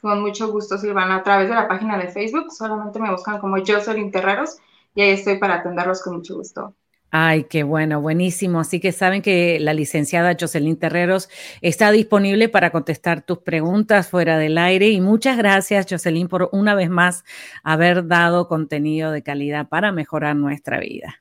Con 0.00 0.20
mucho 0.20 0.50
gusto, 0.50 0.78
Silvana. 0.78 1.16
A 1.16 1.22
través 1.22 1.48
de 1.48 1.54
la 1.54 1.68
página 1.68 1.98
de 1.98 2.08
Facebook, 2.08 2.50
solamente 2.52 2.98
me 2.98 3.10
buscan 3.10 3.38
como 3.38 3.56
Jocelyn 3.58 4.10
Terreros 4.10 4.58
y 4.94 5.02
ahí 5.02 5.10
estoy 5.10 5.38
para 5.38 5.56
atenderlos 5.56 6.02
con 6.02 6.16
mucho 6.16 6.36
gusto. 6.36 6.74
Ay, 7.12 7.44
qué 7.44 7.64
bueno, 7.64 8.00
buenísimo. 8.00 8.60
Así 8.60 8.78
que 8.78 8.92
saben 8.92 9.20
que 9.20 9.58
la 9.58 9.74
licenciada 9.74 10.36
Jocelyn 10.38 10.78
Terreros 10.78 11.28
está 11.60 11.90
disponible 11.90 12.48
para 12.48 12.70
contestar 12.70 13.22
tus 13.22 13.38
preguntas 13.38 14.08
fuera 14.08 14.38
del 14.38 14.58
aire. 14.58 14.90
Y 14.90 15.00
muchas 15.00 15.36
gracias, 15.36 15.86
Jocelyn, 15.90 16.28
por 16.28 16.48
una 16.52 16.74
vez 16.76 16.88
más 16.88 17.24
haber 17.64 18.06
dado 18.06 18.46
contenido 18.46 19.10
de 19.10 19.24
calidad 19.24 19.68
para 19.68 19.90
mejorar 19.90 20.36
nuestra 20.36 20.78
vida. 20.78 21.20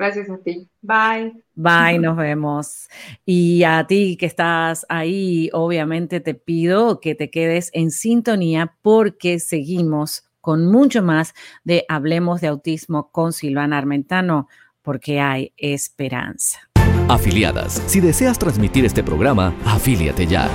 Gracias 0.00 0.30
a 0.30 0.38
ti. 0.38 0.66
Bye. 0.80 1.44
Bye, 1.54 1.98
nos 2.00 2.16
vemos. 2.16 2.88
Y 3.26 3.64
a 3.64 3.86
ti 3.86 4.16
que 4.16 4.24
estás 4.24 4.86
ahí, 4.88 5.50
obviamente 5.52 6.20
te 6.20 6.32
pido 6.32 7.00
que 7.00 7.14
te 7.14 7.28
quedes 7.28 7.68
en 7.74 7.90
sintonía 7.90 8.78
porque 8.80 9.38
seguimos 9.40 10.24
con 10.40 10.64
mucho 10.72 11.02
más 11.02 11.34
de 11.64 11.84
Hablemos 11.86 12.40
de 12.40 12.46
Autismo 12.46 13.10
con 13.12 13.34
Silvana 13.34 13.76
Armentano, 13.76 14.48
porque 14.80 15.20
hay 15.20 15.52
esperanza. 15.58 16.60
Afiliadas, 17.10 17.82
si 17.86 18.00
deseas 18.00 18.38
transmitir 18.38 18.86
este 18.86 19.04
programa, 19.04 19.54
afíliate 19.66 20.26
ya. 20.26 20.48